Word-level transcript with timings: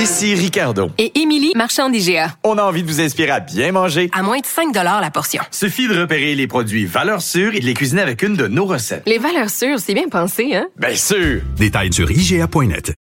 Ici 0.00 0.34
Ricardo. 0.34 0.88
Et 0.96 1.20
Émilie, 1.20 1.52
marchand 1.54 1.90
d'IGA. 1.90 2.34
On 2.42 2.56
a 2.56 2.62
envie 2.62 2.82
de 2.82 2.88
vous 2.88 3.02
inspirer 3.02 3.32
à 3.32 3.40
bien 3.40 3.70
manger. 3.70 4.08
À 4.14 4.22
moins 4.22 4.38
de 4.38 4.46
5 4.46 4.74
la 4.74 5.10
portion. 5.10 5.42
Suffit 5.50 5.88
de 5.88 6.00
repérer 6.00 6.34
les 6.34 6.46
produits 6.46 6.86
valeurs 6.86 7.20
sûres 7.20 7.54
et 7.54 7.60
de 7.60 7.66
les 7.66 7.74
cuisiner 7.74 8.00
avec 8.00 8.22
une 8.22 8.34
de 8.34 8.46
nos 8.46 8.64
recettes. 8.64 9.02
Les 9.04 9.18
valeurs 9.18 9.50
sûres, 9.50 9.78
c'est 9.78 9.92
bien 9.92 10.08
pensé, 10.08 10.54
hein? 10.54 10.68
Bien 10.78 10.94
sûr! 10.94 11.42
Détails 11.58 11.92
sur 11.92 12.10
IGA.net. 12.10 12.94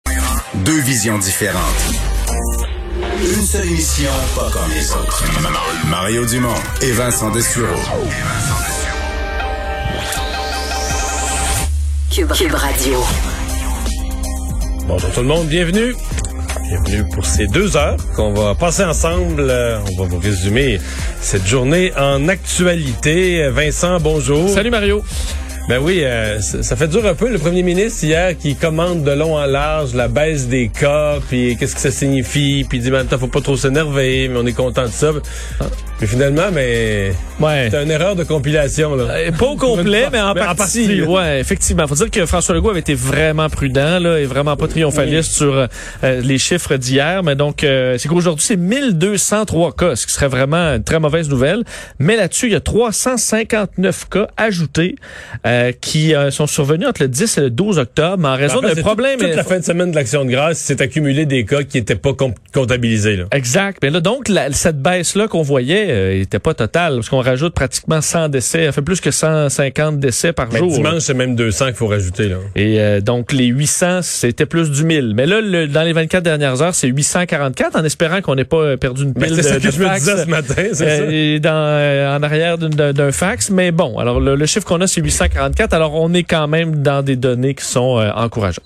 Deux 0.55 0.79
visions 0.79 1.19
différentes. 1.19 1.61
Une 3.21 3.45
seule 3.45 3.67
émission, 3.67 4.09
pas 4.35 4.49
comme 4.49 4.71
les 4.73 4.91
autres. 4.91 5.23
Mario 5.91 6.25
Dumont 6.25 6.49
et 6.81 6.91
Vincent 6.93 7.29
Dessureau. 7.29 7.75
Cube, 12.11 12.31
Cube 12.31 12.55
Radio. 12.55 13.03
Bonjour 14.87 15.11
tout 15.11 15.21
le 15.21 15.27
monde, 15.27 15.47
bienvenue. 15.47 15.93
Bienvenue 16.55 17.03
pour 17.13 17.25
ces 17.25 17.47
deux 17.47 17.77
heures 17.77 17.97
qu'on 18.15 18.33
va 18.33 18.55
passer 18.55 18.83
ensemble. 18.83 19.47
Euh, 19.49 19.79
On 19.91 20.01
va 20.03 20.07
vous 20.09 20.19
résumer 20.19 20.79
cette 21.21 21.45
journée 21.45 21.91
en 21.97 22.27
actualité. 22.27 23.49
Vincent, 23.49 23.99
bonjour. 23.99 24.49
Salut 24.49 24.69
Mario. 24.69 25.03
Ben 25.69 25.79
oui, 25.81 26.03
euh, 26.03 26.39
ça, 26.39 26.63
ça 26.63 26.75
fait 26.77 26.87
dur 26.87 27.05
un 27.05 27.13
peu 27.13 27.29
le 27.29 27.37
premier 27.37 27.61
ministre 27.61 28.03
hier 28.05 28.37
qui 28.37 28.55
commande 28.55 29.03
de 29.03 29.11
long 29.11 29.35
en 29.35 29.45
large 29.45 29.93
la 29.93 30.07
baisse 30.07 30.47
des 30.47 30.69
cas, 30.69 31.19
puis 31.27 31.57
qu'est-ce 31.57 31.75
que 31.75 31.81
ça 31.81 31.91
signifie, 31.91 32.65
puis 32.67 32.77
il 32.77 32.83
dit 32.83 32.91
maintenant 32.91 33.17
faut 33.17 33.27
pas 33.27 33.41
trop 33.41 33.57
s'énerver, 33.57 34.29
mais 34.29 34.37
on 34.37 34.45
est 34.45 34.53
content 34.53 34.83
de 34.83 34.91
ça. 34.91 35.11
Puis 35.97 36.07
finalement, 36.07 36.49
mais 36.53 37.11
Ouais. 37.39 37.69
c'est 37.71 37.81
une 37.83 37.89
erreur 37.91 38.15
de 38.15 38.23
compilation 38.23 38.95
là. 38.95 39.05
Euh, 39.09 39.31
Pas 39.31 39.45
au 39.47 39.55
complet, 39.67 40.07
mais 40.11 40.19
en 40.21 40.33
Mais 40.35 40.41
en 40.41 40.53
partie. 40.55 40.85
partie, 40.87 41.01
ouais, 41.01 41.39
effectivement. 41.39 41.87
Faut 41.87 41.95
dire 41.95 42.11
que 42.11 42.25
François 42.25 42.53
Legault 42.53 42.69
avait 42.69 42.81
été 42.81 42.93
vraiment 42.93 43.49
prudent 43.49 43.97
là, 43.99 44.19
et 44.19 44.25
vraiment 44.25 44.55
pas 44.55 44.67
triomphaliste 44.67 45.31
sur 45.31 45.55
euh, 45.55 45.67
euh, 46.03 46.21
les 46.21 46.37
chiffres 46.37 46.75
d'hier. 46.75 47.23
Mais 47.23 47.35
donc, 47.35 47.63
euh, 47.63 47.97
c'est 47.97 48.07
qu'aujourd'hui, 48.09 48.45
c'est 48.45 48.57
1203 48.57 49.71
cas, 49.75 49.95
ce 49.95 50.05
qui 50.05 50.13
serait 50.13 50.27
vraiment 50.27 50.75
une 50.75 50.83
très 50.83 50.99
mauvaise 50.99 51.29
nouvelle. 51.29 51.63
Mais 51.99 52.15
là-dessus, 52.15 52.47
il 52.47 52.53
y 52.53 52.55
a 52.55 52.59
359 52.59 54.09
cas 54.09 54.27
ajoutés 54.37 54.95
euh, 55.45 55.71
qui 55.79 56.13
sont 56.29 56.47
survenus 56.47 56.87
entre 56.87 57.01
le 57.03 57.07
10 57.07 57.37
et 57.37 57.41
le 57.41 57.49
12 57.49 57.79
octobre 57.79 58.27
en 58.27 58.35
raison 58.35 58.59
En 58.59 58.61
fait, 58.61 58.75
d'un 58.75 58.81
problème. 58.81 59.17
Toute, 59.19 59.27
toute 59.29 59.35
la 59.37 59.43
fin 59.43 59.59
de 59.59 59.63
semaine 59.65 59.91
de 59.91 59.95
l'action 59.95 60.25
de 60.25 60.29
grâce, 60.31 60.59
c'est 60.59 60.81
accumulé 60.81 61.25
des 61.25 61.45
cas 61.45 61.63
qui 61.63 61.77
étaient 61.79 61.95
pas 61.95 62.13
com- 62.13 62.33
comptabilisés 62.53 63.15
là. 63.17 63.25
Exact. 63.31 63.79
Mais 63.81 63.89
là, 63.89 63.99
donc, 63.99 64.29
la- 64.29 64.51
cette 64.51 64.81
baisse-là 64.81 65.27
qu'on 65.27 65.41
voyait 65.41 65.86
euh, 65.89 66.21
était 66.21 66.39
pas 66.39 66.53
totale, 66.53 66.95
parce 66.95 67.09
qu'on 67.09 67.21
rajoute 67.21 67.53
pratiquement 67.53 68.01
100 68.01 68.29
décès, 68.29 68.71
fait 68.71 68.81
plus 68.81 68.99
que 69.01 69.11
150 69.11 69.99
décès 69.99 70.33
par 70.33 70.47
Mais 70.51 70.59
jour. 70.59 70.71
dimanche, 70.71 70.99
c'est 70.99 71.13
même 71.13 71.35
200 71.35 71.65
qu'il 71.67 71.75
faut 71.75 71.87
rajouter 71.87 72.29
là. 72.29 72.37
Et 72.55 72.79
euh, 72.79 73.01
donc, 73.01 73.31
les 73.31 73.45
800, 73.47 74.01
c'était 74.03 74.45
plus 74.45 74.71
du 74.71 74.83
1000. 74.83 75.13
Mais 75.15 75.25
là, 75.25 75.41
le- 75.41 75.67
dans 75.67 75.83
les 75.83 75.93
24 75.93 76.23
dernières 76.23 76.61
heures, 76.61 76.75
c'est 76.75 76.87
844, 76.87 77.75
en 77.75 77.83
espérant 77.83 78.21
qu'on 78.21 78.35
n'ait 78.35 78.43
pas 78.45 78.57
euh, 78.57 78.77
perdu 78.77 79.03
une 79.03 79.13
Ben, 79.13 79.25
pile 79.25 79.35
c'est 79.35 79.43
ça 79.43 79.55
de, 79.55 79.59
que 79.59 79.67
de 79.67 79.71
je 79.71 79.79
me 79.79 79.85
fax, 79.85 79.99
disais 80.01 80.23
ce 80.23 80.29
matin, 80.29 80.63
c'est 80.73 80.83
euh, 80.87 80.97
ça. 81.05 81.11
et 81.11 81.39
dans, 81.39 81.51
euh, 81.53 82.17
en 82.17 82.23
arrière 82.23 82.57
d'un 82.57 83.11
fax. 83.11 83.49
Mais 83.49 83.71
bon, 83.71 83.97
alors 83.99 84.19
le, 84.19 84.35
le 84.35 84.45
chiffre 84.45 84.65
qu'on 84.65 84.81
a, 84.81 84.87
c'est 84.87 85.01
844. 85.01 85.73
Alors, 85.73 85.93
on 85.95 86.13
est 86.13 86.23
quand 86.23 86.47
même 86.47 86.81
dans 86.81 87.01
des 87.03 87.15
données 87.15 87.53
qui 87.55 87.65
sont 87.65 87.99
euh, 87.99 88.09
encourageantes. 88.15 88.63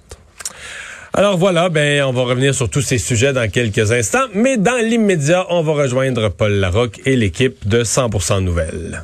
Alors 1.13 1.37
voilà, 1.37 1.67
ben 1.67 2.03
on 2.03 2.13
va 2.13 2.21
revenir 2.21 2.55
sur 2.55 2.69
tous 2.69 2.81
ces 2.81 2.97
sujets 2.97 3.33
dans 3.33 3.49
quelques 3.49 3.91
instants, 3.91 4.27
mais 4.33 4.55
dans 4.55 4.77
l'immédiat, 4.81 5.45
on 5.49 5.61
va 5.61 5.73
rejoindre 5.73 6.29
Paul 6.29 6.53
Larocque 6.53 7.01
et 7.05 7.17
l'équipe 7.17 7.67
de 7.67 7.83
100% 7.83 8.39
Nouvelles. 8.39 9.03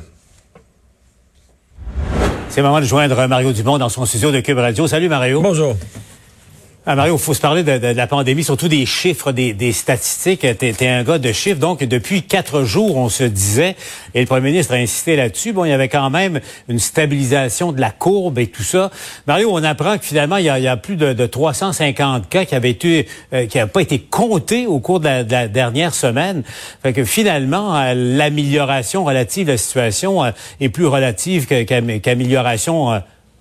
C'est 2.48 2.62
le 2.62 2.66
moment 2.66 2.80
de 2.80 2.86
joindre 2.86 3.26
Mario 3.26 3.52
Dumont 3.52 3.76
dans 3.76 3.90
son 3.90 4.06
studio 4.06 4.32
de 4.32 4.40
Cube 4.40 4.56
Radio. 4.56 4.86
Salut 4.86 5.10
Mario. 5.10 5.42
Bonjour. 5.42 5.76
Ah, 6.90 6.94
Mario, 6.94 7.16
il 7.16 7.20
faut 7.20 7.34
se 7.34 7.40
parler 7.42 7.64
de, 7.64 7.86
la 7.86 8.06
pandémie, 8.06 8.42
surtout 8.42 8.66
des 8.66 8.86
chiffres, 8.86 9.30
des, 9.30 9.72
statistiques. 9.72 10.40
T'es 10.40 10.74
es 10.80 10.88
un 10.88 11.02
gars 11.02 11.18
de 11.18 11.32
chiffres. 11.32 11.60
Donc, 11.60 11.84
depuis 11.84 12.22
quatre 12.22 12.64
jours, 12.64 12.96
on 12.96 13.10
se 13.10 13.24
disait, 13.24 13.76
et 14.14 14.20
le 14.20 14.26
premier 14.26 14.52
ministre 14.52 14.72
a 14.72 14.78
insisté 14.78 15.14
là-dessus, 15.14 15.52
bon, 15.52 15.66
il 15.66 15.68
y 15.68 15.72
avait 15.72 15.90
quand 15.90 16.08
même 16.08 16.40
une 16.66 16.78
stabilisation 16.78 17.72
de 17.72 17.80
la 17.82 17.90
courbe 17.90 18.38
et 18.38 18.46
tout 18.46 18.62
ça. 18.62 18.90
Mario, 19.26 19.50
on 19.52 19.62
apprend 19.64 19.98
que 19.98 20.04
finalement, 20.06 20.38
il 20.38 20.46
y 20.46 20.48
a, 20.48 20.76
plus 20.78 20.96
de, 20.96 21.12
de 21.12 21.26
350 21.26 22.30
cas 22.30 22.46
qui 22.46 22.54
avaient 22.54 22.70
été, 22.70 23.06
euh, 23.34 23.44
qui 23.44 23.58
n'avaient 23.58 23.70
pas 23.70 23.82
été 23.82 23.98
comptés 23.98 24.66
au 24.66 24.78
cours 24.78 25.00
de 25.00 25.04
la, 25.04 25.24
de 25.24 25.32
la 25.32 25.48
dernière 25.48 25.92
semaine. 25.92 26.42
Fait 26.82 26.94
que 26.94 27.04
finalement, 27.04 27.76
euh, 27.76 27.92
l'amélioration 27.94 29.04
relative 29.04 29.48
de 29.48 29.52
la 29.52 29.58
situation 29.58 30.24
euh, 30.24 30.30
est 30.58 30.70
plus 30.70 30.86
relative 30.86 31.44
qu'amélioration 31.46 32.94
euh, 32.94 32.98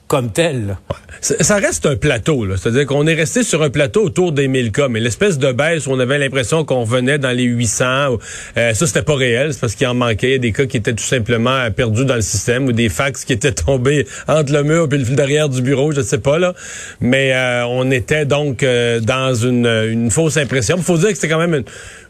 comme 0.07 0.31
telle. 0.31 0.77
Ça 1.19 1.55
reste 1.57 1.85
un 1.85 1.95
plateau, 1.95 2.45
là. 2.45 2.55
c'est-à-dire 2.57 2.85
qu'on 2.85 3.07
est 3.07 3.13
resté 3.13 3.43
sur 3.43 3.63
un 3.63 3.69
plateau 3.69 4.03
autour 4.03 4.31
des 4.31 4.47
1000 4.47 4.71
cas, 4.71 4.87
mais 4.87 4.99
l'espèce 4.99 5.37
de 5.39 5.51
baisse 5.51 5.87
où 5.87 5.91
on 5.91 5.99
avait 5.99 6.17
l'impression 6.19 6.63
qu'on 6.63 6.81
revenait 6.81 7.17
dans 7.17 7.31
les 7.31 7.43
800, 7.43 8.13
ou- 8.13 8.19
euh, 8.57 8.73
ça 8.73 8.85
c'était 8.87 9.01
pas 9.01 9.15
réel, 9.15 9.53
c'est 9.53 9.59
parce 9.59 9.75
qu'il 9.75 9.87
en 9.87 9.95
manquait 9.95 10.27
Il 10.27 10.31
y 10.33 10.35
a 10.35 10.39
des 10.39 10.51
cas 10.51 10.65
qui 10.65 10.77
étaient 10.77 10.93
tout 10.93 11.03
simplement 11.03 11.49
euh, 11.55 11.69
perdus 11.71 12.05
dans 12.05 12.15
le 12.15 12.21
système 12.21 12.67
ou 12.67 12.71
des 12.71 12.87
fax 12.89 13.25
qui 13.25 13.33
étaient 13.33 13.51
tombés 13.51 14.05
entre 14.27 14.53
le 14.53 14.63
mur 14.63 14.87
et 14.91 14.97
le 14.97 15.03
fil 15.03 15.15
derrière 15.15 15.49
du 15.49 15.61
bureau, 15.61 15.91
je 15.91 16.01
sais 16.01 16.19
pas 16.19 16.37
là. 16.39 16.53
Mais 17.01 17.33
euh, 17.33 17.65
on 17.67 17.89
était 17.91 18.25
donc 18.25 18.61
euh, 18.63 18.99
dans 18.99 19.33
une, 19.33 19.65
une 19.65 20.11
fausse 20.11 20.37
impression. 20.37 20.75
Il 20.77 20.83
faut 20.83 20.97
dire 20.97 21.09
que 21.09 21.15
c'était 21.15 21.29
quand 21.29 21.39
même 21.39 21.55
une, 21.55 21.65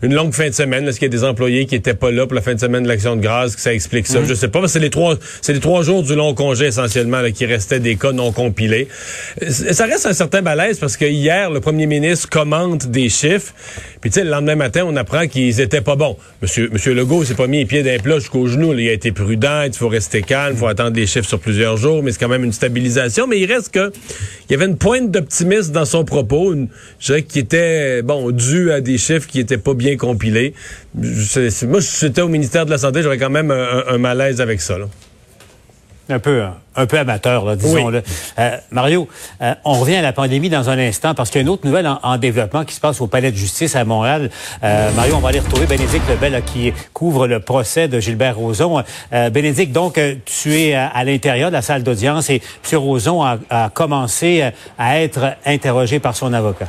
une 0.10 0.14
longue 0.16 0.34
fin 0.34 0.48
de 0.50 0.54
semaine, 0.54 0.84
parce 0.84 1.00
qu'il 1.00 1.06
y 1.06 1.16
a 1.16 1.18
des 1.18 1.24
employés 1.24 1.66
qui 1.66 1.76
étaient 1.76 1.94
pas 1.94 2.12
là 2.12 2.28
pour 2.28 2.36
la 2.36 2.42
fin 2.42 2.54
de 2.54 2.60
semaine 2.60 2.84
de 2.84 2.88
l'action 2.90 3.16
de 3.16 3.22
grâce, 3.22 3.56
que 3.56 3.62
ça 3.62 3.74
explique 3.74 4.06
ça? 4.08 4.20
Je 4.28 4.34
sais 4.34 4.50
pas, 4.50 4.68
c'est 4.68 4.80
les 4.80 4.90
trois, 4.90 5.16
c'est 5.42 5.54
les 5.54 5.60
trois 5.62 5.82
jours 5.82 6.04
du 6.04 6.14
long 6.14 6.34
congé 6.34 6.66
essentiellement 6.66 7.22
là, 7.22 7.32
qui 7.32 7.46
restaient 7.46 7.80
des 7.88 7.96
cas 7.96 8.12
non 8.12 8.32
compilés. 8.32 8.88
Euh, 9.42 9.50
Ça 9.50 9.86
reste 9.86 10.06
un 10.06 10.14
certain 10.14 10.42
malaise 10.42 10.80
parce 10.80 10.98
que 10.98 11.06
hier, 11.06 11.50
le 11.50 11.60
premier 11.60 11.86
ministre 11.86 12.30
commente 12.30 12.88
des 12.88 13.10
chiffres. 13.10 13.54
Puis 14.02 14.12
tu 14.12 14.20
sais, 14.20 14.24
le 14.24 14.30
lendemain 14.30 14.56
matin, 14.56 14.84
on 14.86 14.96
apprend 14.96 15.28
qu'ils 15.28 15.60
étaient 15.62 15.82
pas 15.82 15.96
bons. 15.96 16.18
Monsieur, 16.42 16.70
Monsieur 16.72 16.94
Legault 16.94 17.24
s'est 17.24 17.34
pas 17.36 17.48
mis 17.48 17.60
les 17.60 17.66
pieds 17.66 17.84
d'un 17.84 17.98
plat 17.98 18.20
jusqu'au 18.20 18.48
genou. 18.48 18.74
Il 18.74 18.88
a 18.90 18.92
été 18.92 19.12
prudent. 19.12 19.64
Il 19.64 19.74
faut 19.74 19.88
rester 19.88 20.22
calme. 20.22 20.56
Il 20.56 20.60
faut 20.60 20.68
attendre 20.68 20.92
des 20.92 21.08
chiffres 21.08 21.28
sur 21.28 21.40
plusieurs 21.40 21.78
jours. 21.78 22.04
Mais 22.04 22.12
c'est 22.12 22.20
quand 22.20 22.28
même 22.28 22.44
une 22.44 22.54
stabilisation. 22.54 23.26
Mais 23.28 23.40
il 23.40 23.52
reste 23.52 23.74
que 23.74 23.92
il 24.50 24.54
y 24.54 24.56
avait 24.56 24.66
une 24.66 24.78
pointe 24.78 25.12
d'optimisme 25.12 25.72
dans 25.74 25.86
son 25.86 26.04
propos. 26.04 26.54
Je 27.00 27.06
dirais 27.06 27.24
qui 27.24 27.40
était 27.40 28.02
bon 28.02 28.32
dû 28.32 28.72
à 28.72 28.82
des 28.82 28.98
chiffres 28.98 29.28
qui 29.28 29.40
étaient 29.40 29.58
pas 29.58 29.74
bien 29.74 29.98
compilés. 29.98 30.54
Moi, 30.96 31.82
si 31.82 32.00
j'étais 32.00 32.22
au 32.22 32.28
ministère 32.28 32.66
de 32.66 32.72
la 32.72 32.78
santé, 32.78 33.02
j'aurais 33.02 33.18
quand 33.18 33.30
même 33.30 33.52
un, 33.52 33.98
malaise 33.98 34.42
avec 34.42 34.62
ça. 34.62 34.78
Un 36.10 36.20
peu 36.20 36.44
un 36.78 36.86
peu 36.86 37.00
amateur, 37.00 37.44
là, 37.44 37.56
disons-le. 37.56 38.04
Euh, 38.38 38.58
Mario, 38.70 39.08
euh, 39.42 39.56
on 39.66 39.74
revient 39.74 39.96
à 39.96 40.04
la 40.04 40.14
pandémie 40.14 40.50
dans 40.50 40.70
un 40.70 40.78
instant 40.78 41.16
parce 41.16 41.32
qu'il 41.32 41.40
y 41.40 41.42
a 41.42 41.44
une 41.44 41.50
autre 41.50 41.66
nouvelle 41.66 41.88
en, 41.88 42.00
en 42.04 42.18
développement 42.18 42.66
qui 42.66 42.76
se 42.76 42.80
passe 42.80 43.02
au 43.02 43.08
Palais 43.08 43.32
de 43.32 43.36
justice 43.36 43.76
à 43.76 43.84
Montréal. 43.84 44.30
Euh, 44.64 44.92
Mario, 44.96 45.16
on 45.16 45.20
va 45.20 45.30
aller 45.30 45.40
retrouver 45.40 45.66
Bénédicte 45.66 46.08
Lebel 46.08 46.34
là, 46.34 46.42
qui 46.42 46.72
couvre 46.94 47.28
le 47.28 47.40
procès 47.40 47.88
de 47.88 48.00
Gilbert 48.00 48.38
Rozon. 48.38 48.84
Euh, 49.12 49.30
Bénédicte, 49.32 49.72
donc, 49.72 50.00
tu 50.26 50.56
es 50.56 50.76
à, 50.76 50.88
à 50.88 51.04
l'intérieur 51.04 51.50
de 51.50 51.56
la 51.56 51.64
salle 51.64 51.82
d'audience 51.82 52.30
et 52.30 52.44
M. 52.72 52.78
Rozon 52.78 53.24
a, 53.24 53.38
a 53.50 53.70
commencé 53.70 54.44
à 54.78 55.00
être 55.00 55.34
interrogé 55.46 56.00
par 56.00 56.16
son 56.16 56.32
avocat. 56.32 56.68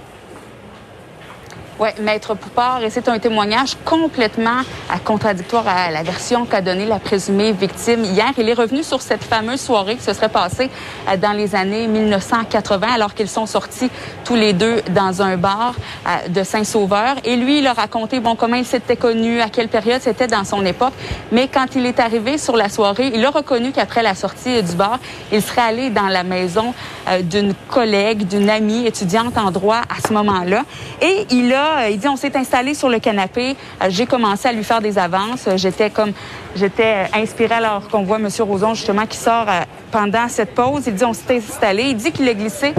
Oui, 1.81 1.91
Maître 2.01 2.35
Poupard, 2.35 2.83
et 2.83 2.91
c'est 2.91 3.09
un 3.09 3.21
témoignage 3.21 3.77
complètement 3.85 4.63
à 4.91 4.99
contradictoire 4.99 5.69
à 5.69 5.93
la 5.93 6.03
version 6.03 6.45
qu'a 6.45 6.61
donnée 6.61 6.87
la 6.87 6.99
présumée 6.99 7.53
victime. 7.53 8.03
Hier, 8.03 8.33
il 8.37 8.49
est 8.49 8.55
revenu 8.55 8.83
sur 8.83 9.01
cette 9.01 9.23
fameuse 9.23 9.61
soirée 9.61 9.95
qui 9.95 10.03
se 10.03 10.13
serait 10.13 10.29
passée 10.29 10.71
euh, 11.09 11.17
dans 11.17 11.31
les 11.31 11.55
années 11.55 11.87
1980, 11.87 12.89
alors 12.93 13.15
qu'ils 13.15 13.29
sont 13.29 13.47
sortis 13.47 13.91
tous 14.25 14.35
les 14.35 14.55
deux 14.55 14.83
dans 14.91 15.23
un 15.23 15.37
bar 15.37 15.77
euh, 16.05 16.29
de 16.29 16.43
Saint-Sauveur. 16.43 17.15
Et 17.23 17.37
lui, 17.37 17.61
il 17.61 17.67
a 17.69 17.75
raconté, 17.75 18.19
bon, 18.19 18.35
comment 18.35 18.57
il 18.57 18.67
s'était 18.67 18.97
connu, 18.97 19.41
à 19.41 19.49
quelle 19.49 19.69
période 19.69 20.01
c'était 20.03 20.27
dans 20.27 20.43
son 20.43 20.67
époque. 20.67 20.95
Mais 21.31 21.47
quand 21.47 21.77
il 21.77 21.87
est 21.87 22.01
arrivé 22.01 22.39
sur 22.39 22.57
la 22.57 22.71
soirée, 22.71 23.13
il 23.15 23.25
a 23.25 23.31
reconnu 23.31 23.71
qu'après 23.71 24.03
la 24.03 24.17
sortie 24.17 24.57
euh, 24.57 24.63
du 24.63 24.75
bar, 24.75 24.99
il 25.31 25.41
serait 25.41 25.61
allé 25.61 25.91
dans 25.91 26.09
la 26.09 26.25
maison 26.25 26.75
euh, 27.09 27.23
d'une 27.23 27.55
collègue, 27.69 28.27
d'une 28.27 28.51
amie 28.51 28.85
étudiante 28.85 29.39
en 29.39 29.53
droit 29.53 29.83
à 29.89 30.05
ce 30.05 30.13
moment-là. 30.13 30.65
Et 31.01 31.25
il 31.31 31.55
a 31.55 31.68
euh, 31.77 31.89
il 31.91 31.99
dit, 31.99 32.09
on 32.09 32.17
s'est 32.17 32.37
installé 32.37 32.75
sur 32.75 32.89
le 32.89 32.99
canapé. 32.99 33.57
Euh, 33.83 33.87
J'ai 33.89 34.07
commencé 34.07 34.49
à 34.49 34.53
lui 34.53 34.65
faire 34.65 34.81
des 34.81 34.99
avances. 34.99 35.47
Euh, 35.47 35.57
J'étais 35.57 35.91
comme, 35.91 36.13
j'étais 36.57 37.07
inspirée 37.15 37.55
alors 37.55 37.89
qu'on 37.89 38.03
voit 38.03 38.19
M. 38.19 38.29
Roson 38.41 38.75
justement 38.75 39.07
qui 39.07 39.17
sort 39.17 39.47
pendant 39.91 40.29
cette 40.29 40.55
pause. 40.55 40.85
Il 40.87 40.95
dit, 40.95 41.05
on 41.05 41.13
s'est 41.13 41.37
installé. 41.37 41.85
Il 41.91 41.97
dit 41.97 42.13
qu'il 42.13 42.29
a 42.29 42.35
glissé 42.35 42.75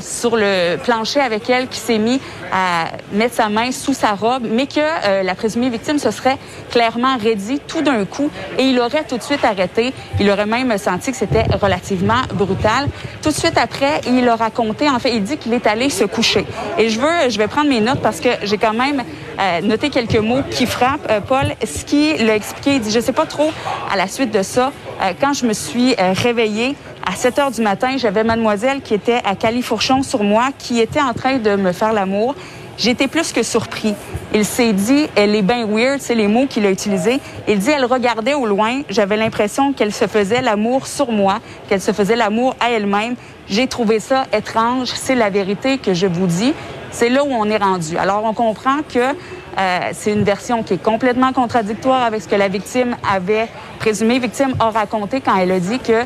sur 0.00 0.36
le 0.36 0.76
plancher 0.76 1.20
avec 1.20 1.48
elle, 1.50 1.68
qui 1.68 1.78
s'est 1.78 1.98
mis 1.98 2.20
à 2.52 2.86
mettre 3.12 3.34
sa 3.34 3.48
main 3.48 3.72
sous 3.72 3.94
sa 3.94 4.12
robe, 4.12 4.46
mais 4.50 4.66
que 4.66 4.80
euh, 4.80 5.22
la 5.22 5.34
présumée 5.34 5.68
victime 5.68 5.98
se 5.98 6.10
serait 6.10 6.38
clairement 6.70 7.16
raidie 7.18 7.60
tout 7.66 7.82
d'un 7.82 8.04
coup 8.04 8.30
et 8.58 8.64
il 8.64 8.78
aurait 8.80 9.04
tout 9.04 9.18
de 9.18 9.22
suite 9.22 9.44
arrêté. 9.44 9.92
Il 10.20 10.30
aurait 10.30 10.46
même 10.46 10.76
senti 10.78 11.10
que 11.10 11.16
c'était 11.16 11.44
relativement 11.60 12.22
brutal. 12.34 12.88
Tout 13.22 13.30
de 13.30 13.34
suite 13.34 13.58
après, 13.58 14.00
il 14.06 14.28
a 14.28 14.36
raconté, 14.36 14.88
en 14.88 14.98
fait, 14.98 15.14
il 15.14 15.22
dit 15.22 15.36
qu'il 15.36 15.52
est 15.52 15.66
allé 15.66 15.90
se 15.90 16.04
coucher. 16.04 16.46
Et 16.78 16.88
je 16.88 17.00
veux, 17.00 17.28
je 17.28 17.38
vais 17.38 17.48
prendre 17.48 17.68
mes 17.68 17.80
notes 17.80 18.00
parce 18.00 18.20
que 18.20 18.30
j'ai 18.42 18.58
quand 18.58 18.74
même 18.74 19.02
euh, 19.38 19.60
noté 19.62 19.90
quelques 19.90 20.16
mots 20.16 20.42
qui 20.50 20.66
frappent. 20.66 21.10
Euh, 21.10 21.20
Paul, 21.20 21.54
ce 21.64 21.84
qu'il 21.84 22.28
a 22.28 22.34
expliqué, 22.34 22.76
il 22.76 22.80
dit, 22.80 22.90
je 22.90 23.00
sais 23.00 23.12
pas 23.12 23.26
trop 23.26 23.50
à 23.90 23.96
la 23.96 24.08
suite 24.08 24.30
de 24.30 24.42
ça, 24.42 24.72
euh, 25.00 25.12
quand 25.20 25.32
je 25.32 25.46
me 25.46 25.52
suis 25.52 25.94
euh, 25.98 26.12
réveillée, 26.12 26.74
à 27.08 27.12
7 27.12 27.38
heures 27.38 27.50
du 27.50 27.62
matin, 27.62 27.96
j'avais 27.96 28.22
mademoiselle 28.22 28.82
qui 28.82 28.92
était 28.92 29.22
à 29.24 29.34
Califourchon 29.34 30.02
sur 30.02 30.22
moi, 30.22 30.50
qui 30.58 30.78
était 30.78 31.00
en 31.00 31.14
train 31.14 31.38
de 31.38 31.56
me 31.56 31.72
faire 31.72 31.94
l'amour. 31.94 32.34
J'étais 32.76 33.08
plus 33.08 33.32
que 33.32 33.42
surpris. 33.42 33.94
Il 34.34 34.44
s'est 34.44 34.74
dit, 34.74 35.08
elle 35.16 35.34
est 35.34 35.42
bien 35.42 35.66
weird, 35.66 36.00
c'est 36.00 36.14
les 36.14 36.28
mots 36.28 36.46
qu'il 36.46 36.66
a 36.66 36.70
utilisés. 36.70 37.18
Il 37.48 37.60
dit, 37.60 37.70
elle 37.70 37.86
regardait 37.86 38.34
au 38.34 38.44
loin. 38.44 38.82
J'avais 38.90 39.16
l'impression 39.16 39.72
qu'elle 39.72 39.92
se 39.92 40.06
faisait 40.06 40.42
l'amour 40.42 40.86
sur 40.86 41.10
moi, 41.10 41.38
qu'elle 41.70 41.80
se 41.80 41.92
faisait 41.92 42.14
l'amour 42.14 42.54
à 42.60 42.72
elle-même. 42.72 43.16
J'ai 43.48 43.68
trouvé 43.68 44.00
ça 44.00 44.24
étrange. 44.34 44.88
C'est 44.88 45.14
la 45.14 45.30
vérité 45.30 45.78
que 45.78 45.94
je 45.94 46.06
vous 46.06 46.26
dis. 46.26 46.52
C'est 46.90 47.08
là 47.08 47.24
où 47.24 47.30
on 47.30 47.46
est 47.46 47.56
rendu. 47.56 47.96
Alors, 47.96 48.22
on 48.24 48.34
comprend 48.34 48.80
que 48.86 49.14
euh, 49.58 49.90
c'est 49.92 50.12
une 50.12 50.24
version 50.24 50.62
qui 50.62 50.74
est 50.74 50.82
complètement 50.82 51.32
contradictoire 51.32 52.02
avec 52.02 52.22
ce 52.22 52.28
que 52.28 52.36
la 52.36 52.48
victime 52.48 52.96
avait 53.08 53.48
présumé. 53.78 54.18
Victime 54.18 54.54
a 54.60 54.70
raconté 54.70 55.20
quand 55.20 55.36
elle 55.36 55.52
a 55.52 55.60
dit 55.60 55.78
que 55.78 55.92
euh, 55.92 56.04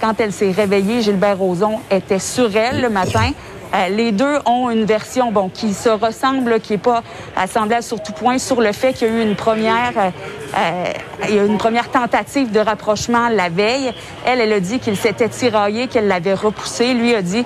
quand 0.00 0.20
elle 0.20 0.32
s'est 0.32 0.50
réveillée, 0.50 1.02
Gilbert 1.02 1.38
Rozon 1.38 1.80
était 1.90 2.18
sur 2.18 2.56
elle 2.56 2.80
le 2.80 2.88
matin. 2.88 3.32
Euh, 3.74 3.88
les 3.88 4.12
deux 4.12 4.38
ont 4.46 4.70
une 4.70 4.84
version 4.84 5.32
qui 5.52 5.74
se 5.74 5.88
ressemble, 5.88 6.60
qui 6.60 6.74
n'est 6.74 6.78
pas 6.78 7.02
assemblée 7.36 7.82
sur 7.82 8.00
tout 8.02 8.12
point 8.12 8.38
sur 8.38 8.60
le 8.60 8.72
fait 8.72 8.92
qu'il 8.92 9.08
y 9.08 9.10
a 9.10 9.14
eu 9.14 9.22
une 9.22 9.34
première, 9.34 9.92
euh, 9.96 10.10
euh, 10.56 10.92
il 11.28 11.36
une 11.36 11.58
première 11.58 11.90
tentative 11.90 12.52
de 12.52 12.60
rapprochement 12.60 13.28
la 13.28 13.48
veille. 13.48 13.92
Elle, 14.24 14.40
elle 14.40 14.52
a 14.52 14.60
dit 14.60 14.78
qu'il 14.78 14.96
s'était 14.96 15.28
tiraillé, 15.28 15.88
qu'elle 15.88 16.06
l'avait 16.06 16.34
repoussé. 16.34 16.94
Lui 16.94 17.14
a 17.14 17.22
dit, 17.22 17.44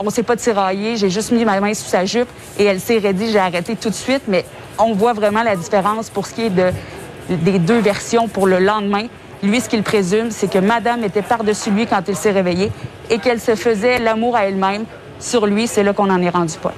on 0.00 0.10
s'est 0.10 0.22
pas 0.22 0.36
tiraillé, 0.36 0.96
j'ai 0.96 1.08
juste 1.08 1.32
mis 1.32 1.44
ma 1.44 1.60
main 1.60 1.72
sous 1.72 1.88
sa 1.88 2.04
jupe 2.04 2.28
et 2.58 2.64
elle 2.64 2.80
s'est 2.80 2.98
redit, 2.98 3.30
j'ai 3.30 3.38
arrêté 3.38 3.76
tout 3.76 3.88
de 3.88 3.94
suite. 3.94 4.22
Mais 4.28 4.44
on 4.78 4.94
voit 4.94 5.12
vraiment 5.12 5.42
la 5.42 5.56
différence 5.56 6.10
pour 6.10 6.26
ce 6.26 6.34
qui 6.34 6.42
est 6.42 6.50
de, 6.50 6.72
des 7.28 7.58
deux 7.58 7.80
versions 7.80 8.28
pour 8.28 8.46
le 8.46 8.58
lendemain. 8.58 9.06
Lui, 9.42 9.60
ce 9.60 9.68
qu'il 9.68 9.82
présume, 9.82 10.30
c'est 10.30 10.50
que 10.50 10.58
Madame 10.58 11.04
était 11.04 11.22
par-dessus 11.22 11.70
lui 11.70 11.86
quand 11.86 12.02
il 12.08 12.16
s'est 12.16 12.30
réveillé 12.30 12.70
et 13.08 13.18
qu'elle 13.18 13.40
se 13.40 13.54
faisait 13.54 13.98
l'amour 13.98 14.36
à 14.36 14.44
elle-même 14.46 14.84
sur 15.18 15.46
lui, 15.46 15.66
c'est 15.66 15.82
là 15.82 15.92
qu'on 15.92 16.10
en 16.10 16.20
est 16.22 16.30
rendu 16.30 16.54
pas. 16.62 16.72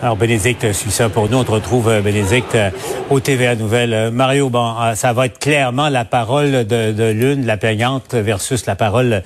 Alors, 0.00 0.16
Bénédicte 0.16 0.72
suit 0.72 0.92
ça 0.92 1.08
pour 1.08 1.28
nous. 1.28 1.38
On 1.38 1.44
te 1.44 1.50
retrouve, 1.50 1.88
euh, 1.88 2.00
Bénédicte, 2.00 2.54
euh, 2.54 2.70
au 3.10 3.18
TVA 3.18 3.56
Nouvelle. 3.56 3.92
Euh, 3.92 4.10
Mario, 4.12 4.48
bon, 4.48 4.74
ça 4.94 5.12
va 5.12 5.26
être 5.26 5.40
clairement 5.40 5.88
la 5.88 6.04
parole 6.04 6.64
de, 6.64 6.92
de 6.92 7.10
l'une, 7.10 7.46
la 7.46 7.56
plaignante, 7.56 8.14
versus 8.14 8.64
la 8.66 8.76
parole 8.76 9.24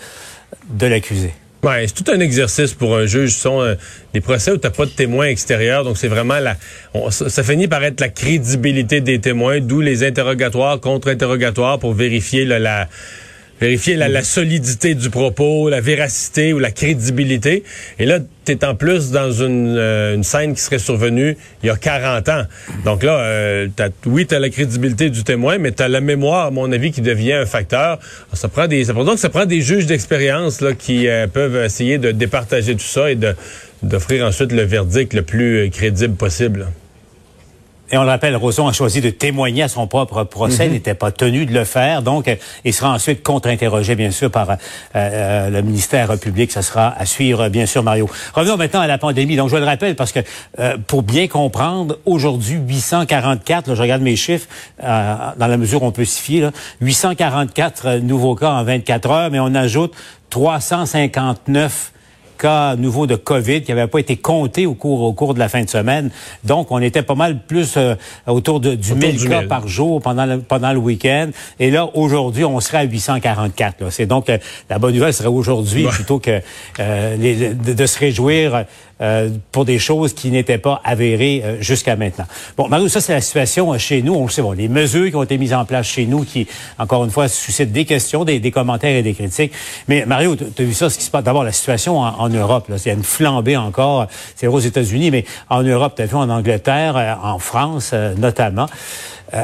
de 0.70 0.86
l'accusé. 0.86 1.34
Ouais, 1.64 1.86
c'est 1.86 2.02
tout 2.02 2.10
un 2.10 2.18
exercice 2.18 2.74
pour 2.74 2.96
un 2.96 3.06
juge. 3.06 3.34
Ce 3.34 3.40
sont 3.40 3.76
des 4.12 4.20
procès 4.20 4.50
où 4.50 4.56
t'as 4.56 4.70
pas 4.70 4.84
de 4.84 4.90
témoins 4.90 5.26
extérieurs, 5.26 5.84
donc 5.84 5.96
c'est 5.96 6.08
vraiment 6.08 6.40
la. 6.40 6.56
ça, 7.10 7.42
finit 7.44 7.68
par 7.68 7.84
être 7.84 8.00
la 8.00 8.08
crédibilité 8.08 9.00
des 9.00 9.20
témoins, 9.20 9.60
d'où 9.60 9.80
les 9.80 10.02
interrogatoires, 10.02 10.80
contre-interrogatoires 10.80 11.78
pour 11.78 11.94
vérifier 11.94 12.44
la 12.44 12.88
vérifier 13.62 13.94
la, 13.94 14.24
solidité 14.24 14.96
du 14.96 15.08
propos, 15.08 15.68
la 15.68 15.80
véracité 15.80 16.52
ou 16.52 16.58
la 16.58 16.72
crédibilité. 16.72 17.62
Et 18.00 18.06
là, 18.06 18.18
tu 18.44 18.50
es 18.50 18.64
en 18.64 18.74
plus 18.74 19.12
dans 19.12 19.30
une, 19.30 19.76
euh, 19.78 20.16
une, 20.16 20.24
scène 20.24 20.54
qui 20.54 20.60
serait 20.60 20.80
survenue 20.80 21.36
il 21.62 21.68
y 21.68 21.70
a 21.70 21.76
40 21.76 22.28
ans. 22.28 22.42
Donc 22.84 23.04
là, 23.04 23.18
euh, 23.20 23.68
oui, 24.06 24.26
tu 24.26 24.34
as 24.34 24.40
la 24.40 24.50
crédibilité 24.50 25.10
du 25.10 25.22
témoin, 25.22 25.58
mais 25.58 25.70
tu 25.70 25.80
as 25.80 25.88
la 25.88 26.00
mémoire, 26.00 26.46
à 26.46 26.50
mon 26.50 26.72
avis, 26.72 26.90
qui 26.90 27.02
devient 27.02 27.34
un 27.34 27.46
facteur. 27.46 28.00
Ça 28.32 28.48
prend 28.48 28.66
des, 28.66 28.84
ça, 28.84 28.94
donc, 28.94 29.20
ça 29.20 29.28
prend 29.28 29.46
des 29.46 29.60
juges 29.60 29.86
d'expérience 29.86 30.60
là 30.60 30.72
qui 30.74 31.06
euh, 31.06 31.28
peuvent 31.28 31.64
essayer 31.64 31.98
de 31.98 32.10
départager 32.10 32.74
tout 32.74 32.80
ça 32.80 33.12
et 33.12 33.18
d'offrir 33.84 34.26
ensuite 34.26 34.50
le 34.50 34.62
verdict 34.62 35.14
le 35.14 35.22
plus 35.22 35.70
crédible 35.70 36.16
possible. 36.16 36.66
Et 37.92 37.98
on 37.98 38.04
le 38.04 38.08
rappelle, 38.08 38.34
Roson 38.36 38.66
a 38.68 38.72
choisi 38.72 39.02
de 39.02 39.10
témoigner 39.10 39.64
à 39.64 39.68
son 39.68 39.86
propre 39.86 40.24
procès, 40.24 40.66
mhm. 40.66 40.72
n'était 40.72 40.94
pas 40.94 41.12
tenu 41.12 41.44
de 41.44 41.52
le 41.52 41.64
faire, 41.64 42.00
donc 42.00 42.26
euh, 42.26 42.36
il 42.64 42.72
sera 42.72 42.90
ensuite 42.90 43.22
contre-interrogé, 43.22 43.94
bien 43.96 44.10
sûr, 44.10 44.30
par 44.30 44.48
euh, 44.48 44.56
euh, 44.96 45.50
le 45.50 45.60
ministère 45.60 46.18
public. 46.18 46.50
Ça 46.52 46.62
sera 46.62 46.94
à 46.98 47.04
suivre, 47.04 47.50
bien 47.50 47.66
sûr, 47.66 47.82
Mario. 47.82 48.08
Revenons 48.32 48.56
maintenant 48.56 48.80
à 48.80 48.86
la 48.86 48.96
pandémie. 48.96 49.36
Donc, 49.36 49.50
je 49.50 49.56
le 49.56 49.64
rappelle 49.64 49.94
parce 49.94 50.12
que 50.12 50.20
pour 50.86 51.02
bien 51.02 51.28
comprendre, 51.28 51.98
aujourd'hui, 52.06 52.56
844, 52.66 53.68
là, 53.68 53.74
je 53.74 53.82
regarde 53.82 54.00
mes 54.00 54.16
chiffres, 54.16 54.48
dans 54.80 55.46
la 55.46 55.56
mesure 55.58 55.82
où 55.82 55.86
on 55.86 55.92
peut 55.92 56.06
s'y 56.06 56.22
fier, 56.22 56.50
844 56.80 57.96
nouveaux 57.96 58.34
cas 58.34 58.52
en 58.52 58.64
24 58.64 59.10
heures, 59.10 59.30
mais 59.30 59.38
on 59.38 59.54
ajoute 59.54 59.92
359 60.30 61.91
cas 62.42 62.76
nouveaux 62.76 63.06
de 63.06 63.14
COVID 63.14 63.62
qui 63.62 63.72
n'avaient 63.72 63.86
pas 63.86 64.00
été 64.00 64.16
comptés 64.16 64.66
au 64.66 64.74
cours, 64.74 65.02
au 65.02 65.12
cours 65.12 65.34
de 65.34 65.38
la 65.38 65.48
fin 65.48 65.62
de 65.62 65.70
semaine. 65.70 66.10
Donc, 66.44 66.70
on 66.70 66.80
était 66.80 67.02
pas 67.02 67.14
mal 67.14 67.38
plus 67.38 67.74
euh, 67.76 67.94
autour 68.26 68.58
de, 68.58 68.74
du 68.74 68.94
1000 68.94 69.28
cas 69.28 69.42
par 69.42 69.68
jour 69.68 70.02
pendant 70.02 70.26
le, 70.26 70.40
pendant 70.40 70.72
le 70.72 70.78
week-end. 70.78 71.30
Et 71.60 71.70
là, 71.70 71.88
aujourd'hui, 71.94 72.44
on 72.44 72.58
serait 72.60 72.78
à 72.78 72.82
844. 72.82 73.90
C'est 73.90 74.06
donc, 74.06 74.28
euh, 74.28 74.38
la 74.68 74.78
bonne 74.78 74.94
nouvelle 74.94 75.14
serait 75.14 75.28
aujourd'hui 75.28 75.86
plutôt 75.86 76.18
que 76.18 76.40
euh, 76.80 77.54
de, 77.54 77.86
se 77.86 77.98
réjouir 77.98 78.64
euh, 79.02 79.30
pour 79.50 79.64
des 79.64 79.80
choses 79.80 80.14
qui 80.14 80.30
n'étaient 80.30 80.58
pas 80.58 80.80
avérées 80.84 81.42
euh, 81.44 81.60
jusqu'à 81.60 81.96
maintenant. 81.96 82.24
Bon, 82.56 82.68
Mario, 82.68 82.86
ça 82.86 83.00
c'est 83.00 83.12
la 83.12 83.20
situation 83.20 83.72
euh, 83.72 83.78
chez 83.78 84.00
nous. 84.00 84.14
On 84.14 84.26
le 84.26 84.30
sait, 84.30 84.42
bon, 84.42 84.52
les 84.52 84.68
mesures 84.68 85.10
qui 85.10 85.16
ont 85.16 85.24
été 85.24 85.38
mises 85.38 85.54
en 85.54 85.64
place 85.64 85.88
chez 85.88 86.06
nous, 86.06 86.22
qui, 86.24 86.46
encore 86.78 87.04
une 87.04 87.10
fois, 87.10 87.26
suscitent 87.26 87.72
des 87.72 87.84
questions, 87.84 88.24
des, 88.24 88.40
commentaires 88.52 88.94
et 88.94 89.02
des 89.02 89.14
critiques. 89.14 89.52
Mais 89.88 90.06
Mario, 90.06 90.36
tu 90.36 90.44
as 90.44 90.64
vu 90.64 90.72
ça, 90.72 90.88
ce 90.88 90.98
qui 90.98 91.04
se 91.04 91.10
passe? 91.10 91.24
D'abord, 91.24 91.42
la 91.42 91.50
situation 91.50 91.98
en, 91.98 92.28
Europe, 92.28 92.68
là, 92.68 92.76
il 92.76 92.86
y 92.86 92.90
a 92.92 92.94
une 92.94 93.02
flambée 93.02 93.56
encore. 93.56 94.06
C'est 94.36 94.46
aux 94.46 94.60
États-Unis, 94.60 95.10
mais 95.10 95.24
en 95.50 95.64
Europe, 95.64 95.94
tu 95.96 96.02
as 96.02 96.06
vu 96.06 96.14
en 96.14 96.30
Angleterre, 96.30 97.18
en 97.24 97.40
France 97.40 97.94
notamment. 98.18 98.66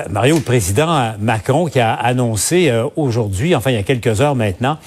Mario, 0.08 0.36
le 0.36 0.42
président 0.42 1.14
Macron 1.18 1.66
qui 1.66 1.80
a 1.80 1.94
annoncé 1.94 2.70
aujourd'hui, 2.94 3.56
enfin 3.56 3.70
il 3.70 3.74
y 3.74 3.78
a 3.78 3.82
quelques 3.82 4.20
heures 4.20 4.34
maintenant, 4.36 4.78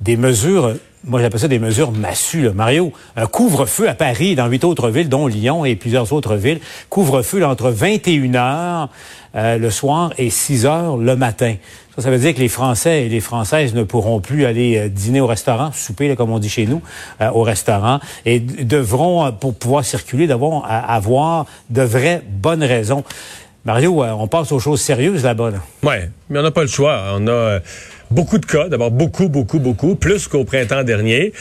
des 0.00 0.16
mesures 0.16 0.74
moi 1.04 1.20
j'appelle 1.20 1.40
ça 1.40 1.48
des 1.48 1.58
mesures 1.58 1.92
massues, 1.92 2.50
Mario. 2.50 2.92
Un 3.16 3.26
couvre-feu 3.26 3.88
à 3.88 3.94
Paris, 3.94 4.34
dans 4.34 4.46
huit 4.46 4.64
autres 4.64 4.90
villes, 4.90 5.08
dont 5.08 5.26
Lyon 5.26 5.64
et 5.64 5.76
plusieurs 5.76 6.12
autres 6.12 6.36
villes. 6.36 6.60
Couvre-feu 6.90 7.44
entre 7.44 7.70
21 7.70 8.34
heures 8.34 8.88
euh, 9.36 9.58
le 9.58 9.70
soir 9.70 10.12
et 10.18 10.30
6 10.30 10.66
heures 10.66 10.96
le 10.96 11.14
matin. 11.14 11.54
Ça, 11.94 12.02
ça 12.02 12.10
veut 12.10 12.18
dire 12.18 12.34
que 12.34 12.40
les 12.40 12.48
Français 12.48 13.04
et 13.04 13.08
les 13.08 13.20
Françaises 13.20 13.74
ne 13.74 13.82
pourront 13.82 14.20
plus 14.20 14.46
aller 14.46 14.78
euh, 14.78 14.88
dîner 14.88 15.20
au 15.20 15.26
restaurant, 15.26 15.70
souper, 15.72 16.14
comme 16.16 16.32
on 16.32 16.38
dit 16.38 16.48
chez 16.48 16.66
nous, 16.66 16.82
euh, 17.20 17.30
au 17.30 17.42
restaurant, 17.42 18.00
et 18.24 18.40
devront, 18.40 19.30
pour 19.32 19.54
pouvoir 19.54 19.84
circuler, 19.84 20.26
devront 20.26 20.62
avoir 20.62 21.46
de 21.70 21.82
vraies 21.82 22.22
bonnes 22.26 22.64
raisons. 22.64 23.04
Mario, 23.64 24.04
on 24.04 24.28
passe 24.28 24.52
aux 24.52 24.60
choses 24.60 24.80
sérieuses 24.80 25.24
là-bas. 25.24 25.50
Là. 25.50 25.58
Ouais, 25.82 26.10
mais 26.30 26.38
on 26.38 26.42
n'a 26.42 26.52
pas 26.52 26.62
le 26.62 26.68
choix. 26.68 27.02
On 27.14 27.26
a 27.26 27.58
beaucoup 28.10 28.38
de 28.38 28.46
cas, 28.46 28.68
d'abord 28.68 28.90
beaucoup, 28.90 29.28
beaucoup, 29.28 29.58
beaucoup, 29.58 29.94
plus 29.94 30.28
qu'au 30.28 30.44
printemps 30.44 30.84
dernier. 30.84 31.32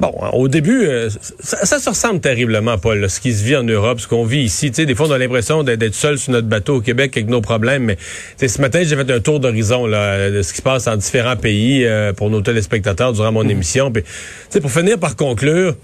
Bon, 0.00 0.12
au 0.32 0.48
début, 0.48 0.84
euh, 0.86 1.08
ça, 1.40 1.78
se 1.78 1.88
ressemble 1.88 2.20
terriblement, 2.20 2.76
Paul, 2.76 3.08
ce 3.08 3.20
qui 3.20 3.32
se 3.32 3.44
vit 3.44 3.56
en 3.56 3.62
Europe, 3.62 4.00
ce 4.00 4.08
qu'on 4.08 4.24
vit 4.24 4.42
ici. 4.42 4.70
Tu 4.70 4.76
sais, 4.76 4.86
des 4.86 4.94
fois, 4.94 5.06
on 5.08 5.12
a 5.12 5.18
l'impression 5.18 5.62
d'être 5.62 5.94
seul 5.94 6.18
sur 6.18 6.32
notre 6.32 6.48
bateau 6.48 6.76
au 6.76 6.80
Québec 6.80 7.16
avec 7.16 7.28
nos 7.28 7.40
problèmes, 7.40 7.84
mais 7.84 7.98
ce 8.44 8.60
matin, 8.60 8.82
j'ai 8.84 8.96
fait 8.96 9.10
un 9.10 9.20
tour 9.20 9.38
d'horizon 9.38 9.86
de 9.86 10.42
ce 10.42 10.50
qui 10.50 10.58
se 10.58 10.62
passe 10.62 10.88
en 10.88 10.96
différents 10.96 11.36
pays 11.36 11.84
euh, 11.84 12.12
pour 12.12 12.30
nos 12.30 12.40
téléspectateurs 12.40 13.12
durant 13.12 13.32
mon 13.32 13.48
émission. 13.48 13.92
Puis, 13.92 14.02
pour 14.60 14.72
finir 14.72 14.98
par 14.98 15.14
conclure, 15.14 15.76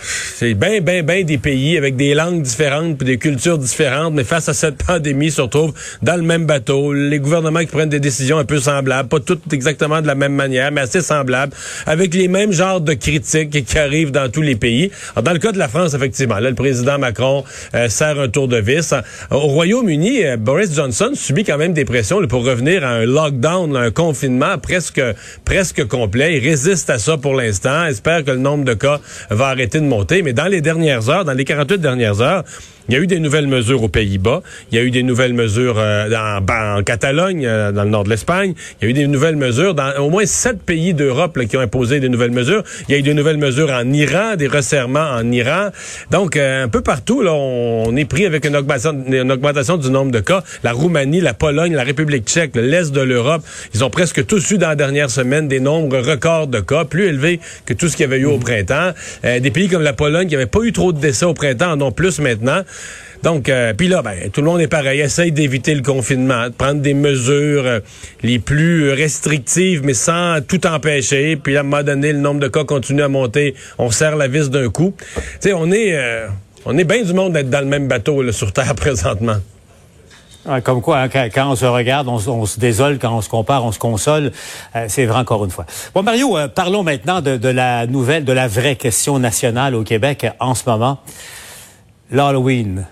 c'est 0.00 0.54
bien, 0.54 0.80
bien, 0.80 1.02
bien 1.02 1.24
des 1.24 1.38
pays 1.38 1.76
avec 1.76 1.96
des 1.96 2.14
langues 2.14 2.42
différentes 2.42 2.98
puis 2.98 3.06
des 3.06 3.18
cultures 3.18 3.58
différentes, 3.58 4.14
mais 4.14 4.24
face 4.24 4.48
à 4.48 4.54
cette 4.54 4.82
pandémie, 4.86 5.30
se 5.30 5.40
retrouvent 5.40 5.74
dans 6.02 6.16
le 6.16 6.22
même 6.22 6.46
bateau. 6.46 6.92
Les 6.92 7.18
gouvernements 7.18 7.60
qui 7.60 7.66
prennent 7.66 7.88
des 7.88 8.00
décisions 8.00 8.38
un 8.38 8.44
peu 8.44 8.58
semblables, 8.58 9.08
pas 9.08 9.20
toutes 9.20 9.52
exactement 9.52 10.00
de 10.00 10.06
la 10.06 10.14
même 10.14 10.34
manière, 10.34 10.72
mais 10.72 10.82
assez 10.82 11.00
semblables, 11.00 11.52
avec 11.86 12.14
les 12.14 12.28
mêmes 12.28 12.52
genres 12.52 12.80
de 12.80 12.94
critiques 12.94 13.64
qui 13.64 13.78
arrivent 13.78 14.10
dans 14.10 14.30
tous 14.30 14.42
les 14.42 14.56
pays. 14.56 14.90
Dans 15.22 15.32
le 15.32 15.38
cas 15.38 15.52
de 15.52 15.58
la 15.58 15.68
France, 15.68 15.94
effectivement, 15.94 16.38
là, 16.38 16.50
le 16.50 16.56
président 16.56 16.98
Macron 16.98 17.44
euh, 17.74 17.88
sert 17.88 18.18
un 18.18 18.28
tour 18.28 18.48
de 18.48 18.58
vis. 18.58 18.94
Au 19.30 19.38
Royaume-Uni, 19.38 20.24
euh, 20.24 20.36
Boris 20.36 20.74
Johnson 20.74 21.10
subit 21.14 21.44
quand 21.44 21.58
même 21.58 21.72
des 21.72 21.84
pressions 21.84 22.24
pour 22.26 22.44
revenir 22.44 22.84
à 22.84 22.90
un 22.90 23.04
lockdown, 23.04 23.76
un 23.76 23.90
confinement 23.90 24.58
presque, 24.58 25.00
presque 25.44 25.86
complet. 25.86 26.38
Il 26.38 26.48
résiste 26.48 26.90
à 26.90 26.98
ça 26.98 27.16
pour 27.16 27.34
l'instant. 27.34 27.86
Espère 27.86 28.24
que 28.24 28.30
le 28.30 28.38
nombre 28.38 28.64
de 28.64 28.74
cas 28.74 29.00
va 29.30 29.46
arrêter 29.48 29.80
de 29.80 29.84
mais 30.22 30.32
dans 30.32 30.46
les 30.46 30.60
dernières 30.60 31.08
heures, 31.08 31.24
dans 31.24 31.32
les 31.32 31.44
48 31.44 31.78
dernières 31.78 32.20
heures, 32.20 32.44
il 32.88 32.94
y 32.94 32.96
a 32.96 33.02
eu 33.02 33.06
des 33.06 33.20
nouvelles 33.20 33.46
mesures 33.46 33.82
aux 33.82 33.88
Pays-Bas. 33.88 34.42
Il 34.72 34.78
y 34.78 34.80
a 34.80 34.82
eu 34.82 34.90
des 34.90 35.02
nouvelles 35.02 35.34
mesures 35.34 35.76
euh, 35.78 36.08
en, 36.10 36.82
Catalogne, 36.82 37.44
euh, 37.46 37.70
dans 37.70 37.84
le 37.84 37.90
nord 37.90 38.04
de 38.04 38.08
l'Espagne. 38.08 38.54
Il 38.80 38.84
y 38.84 38.86
a 38.88 38.90
eu 38.90 38.94
des 38.94 39.06
nouvelles 39.06 39.36
mesures 39.36 39.74
dans 39.74 39.92
au 39.98 40.08
moins 40.08 40.24
sept 40.24 40.62
pays 40.62 40.94
d'Europe 40.94 41.38
qui 41.46 41.58
ont 41.58 41.60
imposé 41.60 42.00
des 42.00 42.08
nouvelles 42.08 42.30
mesures. 42.30 42.62
Il 42.88 42.92
y 42.92 42.94
a 42.94 42.98
eu 42.98 43.02
des 43.02 43.12
nouvelles 43.12 43.36
mesures 43.36 43.70
en 43.70 43.92
Iran, 43.92 44.36
des 44.36 44.46
resserrements 44.46 45.10
en 45.10 45.30
Iran. 45.30 45.68
Donc, 46.10 46.36
euh, 46.38 46.64
un 46.64 46.68
peu 46.68 46.80
partout, 46.80 47.22
on, 47.28 47.94
est 47.94 48.06
pris 48.06 48.24
avec 48.24 48.46
une 48.46 48.56
augmentation, 48.56 48.96
une 49.06 49.32
augmentation 49.32 49.76
du 49.76 49.90
nombre 49.90 50.10
de 50.10 50.20
cas. 50.20 50.42
La 50.64 50.72
Roumanie, 50.72 51.20
la 51.20 51.34
Pologne, 51.34 51.74
la 51.74 51.84
République 51.84 52.24
tchèque, 52.24 52.52
l'Est 52.56 52.90
de 52.90 53.02
l'Europe, 53.02 53.42
ils 53.74 53.84
ont 53.84 53.90
presque 53.90 54.24
tous 54.24 54.50
eu 54.52 54.56
dans 54.56 54.68
la 54.68 54.76
dernière 54.76 55.10
semaine 55.10 55.46
des 55.46 55.60
nombres 55.60 55.98
records 55.98 56.46
de 56.46 56.60
cas, 56.60 56.86
plus 56.86 57.04
élevés 57.04 57.38
que 57.66 57.74
tout 57.74 57.88
ce 57.88 57.98
qu'il 57.98 58.04
y 58.04 58.06
avait 58.06 58.20
eu 58.20 58.24
au 58.24 58.38
printemps. 58.38 58.92
des 59.22 59.50
pays 59.50 59.68
comme 59.68 59.77
la 59.82 59.92
Pologne 59.92 60.28
qui 60.28 60.34
n'avaient 60.34 60.46
pas 60.46 60.62
eu 60.62 60.72
trop 60.72 60.92
de 60.92 61.00
décès 61.00 61.24
au 61.24 61.34
printemps 61.34 61.72
en 61.72 61.80
ont 61.80 61.92
plus 61.92 62.18
maintenant. 62.20 62.62
Donc, 63.22 63.48
euh, 63.48 63.74
puis 63.74 63.88
là, 63.88 64.02
ben, 64.02 64.30
tout 64.32 64.40
le 64.40 64.46
monde 64.46 64.60
est 64.60 64.68
pareil. 64.68 65.00
Essaye 65.00 65.32
d'éviter 65.32 65.74
le 65.74 65.82
confinement, 65.82 66.46
de 66.46 66.54
prendre 66.54 66.80
des 66.80 66.94
mesures 66.94 67.66
euh, 67.66 67.80
les 68.22 68.38
plus 68.38 68.92
restrictives, 68.92 69.82
mais 69.84 69.94
sans 69.94 70.40
tout 70.46 70.66
empêcher. 70.66 71.36
Puis 71.36 71.56
à 71.56 71.60
un 71.60 71.62
moment 71.64 71.82
donné, 71.82 72.12
le 72.12 72.20
nombre 72.20 72.40
de 72.40 72.48
cas 72.48 72.64
continue 72.64 73.02
à 73.02 73.08
monter. 73.08 73.54
On 73.78 73.90
serre 73.90 74.16
la 74.16 74.28
vis 74.28 74.50
d'un 74.50 74.68
coup. 74.68 74.94
Tu 74.98 75.22
sais, 75.40 75.52
on 75.52 75.70
est... 75.72 75.96
Euh, 75.96 76.28
est 76.76 76.84
bien 76.84 77.02
du 77.02 77.14
monde 77.14 77.32
d'être 77.32 77.50
dans 77.50 77.60
le 77.60 77.66
même 77.66 77.88
bateau 77.88 78.22
là, 78.22 78.32
sur 78.32 78.52
Terre 78.52 78.74
présentement. 78.76 79.38
Ouais, 80.48 80.62
comme 80.62 80.80
quoi, 80.80 81.00
hein, 81.00 81.08
quand, 81.08 81.50
on 81.50 81.56
se 81.56 81.66
regarde, 81.66 82.08
on, 82.08 82.46
se- 82.46 82.58
désole, 82.58 82.98
quand 82.98 83.14
on 83.14 83.20
se 83.20 83.28
compare, 83.28 83.64
on 83.64 83.72
se 83.72 83.78
console. 83.78 84.32
Euh, 84.74 84.86
c'est 84.88 85.04
vrai 85.04 85.18
encore 85.20 85.44
une 85.44 85.50
fois. 85.50 85.66
Bon, 85.94 86.02
Mario, 86.02 86.38
euh, 86.38 86.48
parlons 86.48 86.82
maintenant 86.82 87.20
de, 87.20 87.48
la 87.48 87.86
nouvelle, 87.86 88.24
de 88.24 88.32
la 88.32 88.48
vraie 88.48 88.76
question 88.76 89.18
nationale 89.18 89.74
au 89.74 89.82
Québec 89.82 90.26
en 90.40 90.54
ce 90.54 90.62
moment. 90.68 90.98
L'Halloween. 92.10 92.86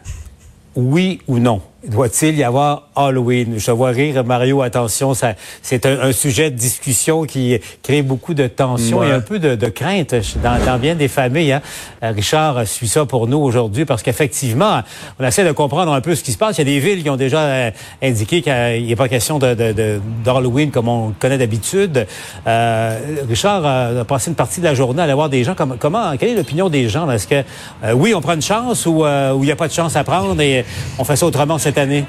Oui 0.74 1.22
ou 1.26 1.38
non? 1.38 1.62
Doit-il 1.88 2.34
y 2.36 2.42
avoir 2.42 2.88
Halloween? 2.96 3.54
Je 3.58 3.66
te 3.66 3.70
vois 3.70 3.90
rire, 3.90 4.24
Mario, 4.24 4.62
attention, 4.62 5.14
ça, 5.14 5.34
c'est 5.62 5.86
un, 5.86 6.00
un 6.00 6.12
sujet 6.12 6.50
de 6.50 6.56
discussion 6.56 7.22
qui 7.24 7.58
crée 7.82 8.02
beaucoup 8.02 8.34
de 8.34 8.46
tensions 8.48 8.98
Ouais. 8.98 9.08
et 9.08 9.12
un 9.12 9.20
peu 9.20 9.38
de, 9.38 9.54
de 9.54 9.66
crainte 9.68 10.14
dans, 10.42 10.58
dans 10.64 10.78
bien 10.78 10.94
des 10.94 11.08
familles. 11.08 11.52
Hein. 11.52 11.62
Euh, 12.02 12.10
Richard 12.10 12.66
suit 12.66 12.88
ça 12.88 13.04
pour 13.04 13.28
nous 13.28 13.38
aujourd'hui 13.38 13.84
parce 13.84 14.02
qu'effectivement, 14.02 14.80
on 15.20 15.24
essaie 15.24 15.44
de 15.44 15.52
comprendre 15.52 15.92
un 15.92 16.00
peu 16.00 16.14
ce 16.14 16.24
qui 16.24 16.32
se 16.32 16.38
passe. 16.38 16.56
Il 16.58 16.60
y 16.60 16.62
a 16.62 16.64
des 16.64 16.80
villes 16.80 17.02
qui 17.02 17.10
ont 17.10 17.16
déjà 17.16 17.40
euh, 17.40 17.70
indiqué 18.02 18.42
qu'il 18.42 18.86
n'est 18.86 18.96
pas 18.96 19.08
question 19.08 19.38
de, 19.38 19.54
de, 19.54 19.72
de- 19.72 20.00
d'Halloween 20.24 20.70
comme 20.70 20.88
on 20.88 21.08
le 21.08 21.14
connaît 21.20 21.38
d'habitude. 21.38 22.06
Euh, 22.46 22.98
Richard 23.28 23.62
euh, 23.64 24.00
a 24.00 24.04
passé 24.04 24.30
une 24.30 24.36
partie 24.36 24.60
de 24.60 24.64
la 24.66 24.74
journée 24.74 25.00
à 25.00 25.04
aller 25.04 25.14
voir 25.14 25.28
des 25.28 25.44
gens. 25.44 25.54
Comment, 25.56 25.76
comment 25.78 26.16
quelle 26.16 26.30
est 26.30 26.34
l'opinion 26.36 26.68
des 26.68 26.88
gens? 26.88 27.08
Est-ce 27.10 27.28
que 27.28 27.42
oui, 27.94 28.12
on 28.14 28.20
prend 28.20 28.34
une 28.34 28.42
chance 28.42 28.86
ou 28.86 29.04
ou 29.04 29.42
il 29.42 29.46
n'y 29.46 29.52
a 29.52 29.56
pas 29.56 29.68
de 29.68 29.72
chance 29.72 29.94
à 29.96 30.02
prendre 30.04 30.40
et 30.40 30.64
on 30.98 31.04
fait 31.04 31.16
ça 31.16 31.26
autrement 31.26 31.58
cette 31.58 31.75
année? 31.78 32.04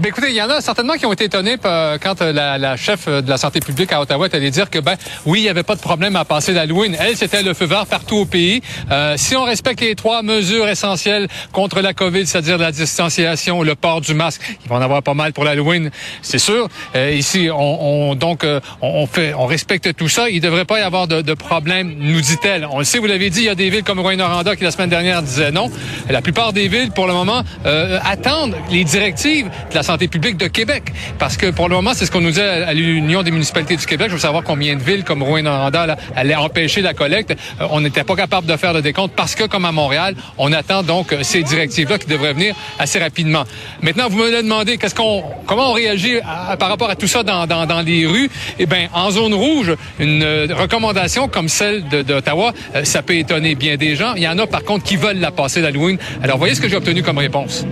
Ben 0.00 0.08
écoutez, 0.08 0.30
il 0.30 0.34
y 0.34 0.42
en 0.42 0.50
a 0.50 0.60
certainement 0.60 0.94
qui 0.94 1.06
ont 1.06 1.12
été 1.12 1.24
étonnés 1.26 1.56
euh, 1.64 1.98
quand 2.02 2.20
euh, 2.20 2.32
la, 2.32 2.58
la 2.58 2.76
chef 2.76 3.06
euh, 3.06 3.22
de 3.22 3.30
la 3.30 3.36
santé 3.36 3.60
publique 3.60 3.92
à 3.92 4.00
Ottawa 4.00 4.26
est 4.26 4.34
allée 4.34 4.50
dire 4.50 4.68
que 4.68 4.80
ben 4.80 4.96
oui, 5.24 5.38
il 5.38 5.42
n'y 5.44 5.48
avait 5.48 5.62
pas 5.62 5.76
de 5.76 5.80
problème 5.80 6.16
à 6.16 6.24
passer 6.24 6.52
l'Halloween. 6.52 6.96
Elle, 6.98 7.16
c'était 7.16 7.44
le 7.44 7.54
feu 7.54 7.66
vert 7.66 7.86
partout 7.86 8.16
au 8.16 8.24
pays. 8.24 8.60
Euh, 8.90 9.14
si 9.16 9.36
on 9.36 9.44
respecte 9.44 9.80
les 9.82 9.94
trois 9.94 10.22
mesures 10.22 10.68
essentielles 10.68 11.28
contre 11.52 11.80
la 11.80 11.94
COVID, 11.94 12.26
c'est-à-dire 12.26 12.58
la 12.58 12.72
distanciation, 12.72 13.62
le 13.62 13.76
port 13.76 14.00
du 14.00 14.14
masque, 14.14 14.42
il 14.64 14.68
va 14.68 14.74
en 14.76 14.82
avoir 14.82 15.00
pas 15.04 15.14
mal 15.14 15.32
pour 15.32 15.44
l'Halloween, 15.44 15.90
c'est 16.22 16.40
sûr. 16.40 16.68
Euh, 16.96 17.12
ici, 17.12 17.48
on, 17.52 18.10
on- 18.10 18.14
donc 18.16 18.44
on, 18.82 19.06
fait, 19.06 19.32
on 19.34 19.46
respecte 19.46 19.94
tout 19.94 20.08
ça. 20.08 20.28
Il 20.28 20.36
ne 20.36 20.40
devrait 20.40 20.64
pas 20.64 20.80
y 20.80 20.82
avoir 20.82 21.06
de, 21.06 21.22
de 21.22 21.34
problème, 21.34 21.94
nous 21.98 22.20
dit-elle. 22.20 22.66
On 22.68 22.78
le 22.80 22.84
sait, 22.84 22.98
vous 22.98 23.06
l'avez 23.06 23.30
dit, 23.30 23.40
il 23.42 23.46
y 23.46 23.48
a 23.48 23.54
des 23.54 23.70
villes 23.70 23.84
comme 23.84 24.00
Rouen-Noranda 24.00 24.56
qui 24.56 24.64
la 24.64 24.72
semaine 24.72 24.90
dernière 24.90 25.22
disaient 25.22 25.52
non. 25.52 25.70
La 26.10 26.20
plupart 26.20 26.52
des 26.52 26.66
villes, 26.66 26.90
pour 26.90 27.06
le 27.06 27.12
moment, 27.12 27.44
attendent 27.64 28.56
les 28.70 28.82
directives 28.82 29.46
de 29.70 29.74
la 29.74 29.83
santé 29.84 30.08
publique 30.08 30.36
de 30.36 30.48
Québec. 30.48 30.84
Parce 31.18 31.36
que 31.36 31.50
pour 31.50 31.68
le 31.68 31.76
moment, 31.76 31.92
c'est 31.94 32.06
ce 32.06 32.10
qu'on 32.10 32.20
nous 32.20 32.32
dit 32.32 32.40
à, 32.40 32.72
l'Union 32.72 33.22
des 33.22 33.30
municipalités 33.30 33.76
du 33.76 33.86
Québec. 33.86 34.08
Je 34.08 34.14
veux 34.14 34.20
savoir 34.20 34.42
combien 34.42 34.74
de 34.76 34.82
villes 34.82 35.04
comme 35.04 35.22
Rouen-Noranda 35.22 35.96
allaient 36.16 36.34
empêcher 36.34 36.80
la 36.80 36.94
collecte. 36.94 37.36
Euh, 37.60 37.66
on 37.70 37.80
n'était 37.80 38.04
pas 38.04 38.16
capable 38.16 38.46
de 38.46 38.56
faire 38.56 38.72
le 38.72 38.82
décompte 38.82 39.12
parce 39.14 39.34
que, 39.34 39.44
comme 39.44 39.64
à 39.64 39.72
Montréal, 39.72 40.16
on 40.38 40.52
attend 40.52 40.82
donc 40.82 41.12
euh, 41.12 41.22
ces 41.22 41.42
directives-là 41.42 41.98
qui 41.98 42.06
devraient 42.06 42.32
venir 42.32 42.54
assez 42.78 42.98
rapidement. 42.98 43.44
Maintenant, 43.82 44.08
vous 44.08 44.18
me 44.18 44.30
l'avez 44.30 44.42
demandé, 44.42 44.78
qu'est-ce 44.78 44.94
qu'on, 44.94 45.22
comment 45.46 45.70
on 45.70 45.74
réagit 45.74 46.18
par 46.58 46.68
rapport 46.68 46.90
à 46.90 46.96
tout 46.96 47.06
ça 47.06 47.22
dans, 47.22 47.46
dans, 47.46 47.66
dans 47.66 47.82
les 47.82 48.06
rues? 48.06 48.30
Eh 48.58 48.66
bien, 48.66 48.88
en 48.94 49.10
zone 49.10 49.34
rouge, 49.34 49.74
une 49.98 50.22
euh, 50.22 50.46
recommandation 50.50 51.28
comme 51.28 51.48
celle 51.48 51.84
d'Ottawa, 51.88 52.52
ça 52.84 53.02
peut 53.02 53.16
étonner 53.16 53.54
bien 53.54 53.76
des 53.76 53.96
gens. 53.96 54.14
Il 54.16 54.22
y 54.22 54.28
en 54.28 54.38
a, 54.38 54.46
par 54.46 54.64
contre, 54.64 54.84
qui 54.84 54.96
veulent 54.96 55.20
la 55.20 55.30
passer 55.30 55.60
l'Halloween. 55.60 55.98
Alors, 56.22 56.38
voyez 56.38 56.54
ce 56.54 56.60
que 56.60 56.68
j'ai 56.68 56.76
obtenu 56.76 57.02
comme 57.02 57.18
réponse. 57.18 57.64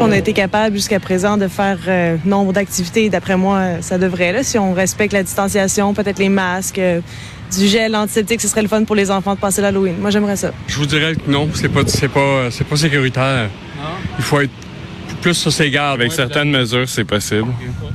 On 0.00 0.12
a 0.12 0.16
été 0.16 0.32
capable 0.32 0.76
jusqu'à 0.76 1.00
présent 1.00 1.36
de 1.36 1.48
faire 1.48 1.78
euh, 1.88 2.16
nombre 2.24 2.52
d'activités. 2.52 3.08
D'après 3.08 3.36
moi, 3.36 3.58
euh, 3.58 3.76
ça 3.80 3.98
devrait. 3.98 4.32
Là, 4.32 4.42
si 4.42 4.58
on 4.58 4.72
respecte 4.72 5.12
la 5.12 5.22
distanciation, 5.22 5.94
peut-être 5.94 6.18
les 6.18 6.28
masques, 6.28 6.78
euh, 6.78 7.00
du 7.56 7.66
gel 7.66 7.94
antiseptique, 7.96 8.40
ce 8.40 8.48
serait 8.48 8.62
le 8.62 8.68
fun 8.68 8.84
pour 8.84 8.96
les 8.96 9.10
enfants 9.10 9.34
de 9.34 9.40
passer 9.40 9.62
l'Halloween. 9.62 9.94
Moi, 10.00 10.10
j'aimerais 10.10 10.36
ça. 10.36 10.50
Je 10.66 10.76
vous 10.76 10.86
dirais 10.86 11.14
que 11.14 11.30
non, 11.30 11.48
c'est 11.54 11.68
pas, 11.68 11.80
c'est 11.86 12.08
pas, 12.08 12.50
c'est 12.50 12.66
pas 12.66 12.76
sécuritaire. 12.76 13.48
Il 14.18 14.24
faut 14.24 14.40
être 14.40 14.50
plus 15.20 15.34
sur 15.34 15.52
ses 15.52 15.70
gardes. 15.70 16.00
Avec 16.00 16.12
certaines 16.12 16.50
mesures, 16.50 16.88
c'est 16.88 17.04
possible. 17.04 17.48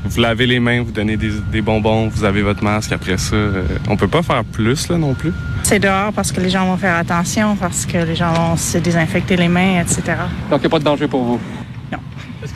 Vous 0.06 0.22
lavez 0.22 0.46
les 0.46 0.60
mains, 0.60 0.84
vous 0.84 0.92
donnez 0.92 1.18
des, 1.18 1.32
des 1.52 1.62
bonbons, 1.62 2.08
vous 2.08 2.24
avez 2.24 2.42
votre 2.42 2.64
masque. 2.64 2.92
Après 2.92 3.18
ça, 3.18 3.36
euh, 3.36 3.64
on 3.90 3.96
peut 3.96 4.08
pas 4.08 4.22
faire 4.22 4.44
plus 4.44 4.90
là 4.90 4.98
non 4.98 5.14
plus. 5.14 5.32
C'est 5.64 5.80
dehors 5.80 6.12
parce 6.14 6.32
que 6.32 6.42
les 6.42 6.50
gens 6.50 6.66
vont 6.66 6.78
faire 6.78 6.96
attention, 6.96 7.56
parce 7.56 7.86
que 7.86 8.00
les 8.00 8.16
gens 8.16 8.34
vont 8.34 8.58
se 8.58 8.78
désinfecter 8.78 9.38
les 9.38 9.48
mains, 9.48 9.82
etc. 9.82 10.02
Donc, 10.50 10.60
il 10.60 10.62
n'y 10.62 10.66
a 10.66 10.70
pas 10.70 10.80
de 10.80 10.84
danger 10.84 11.08
pour 11.08 11.24
vous? 11.24 11.40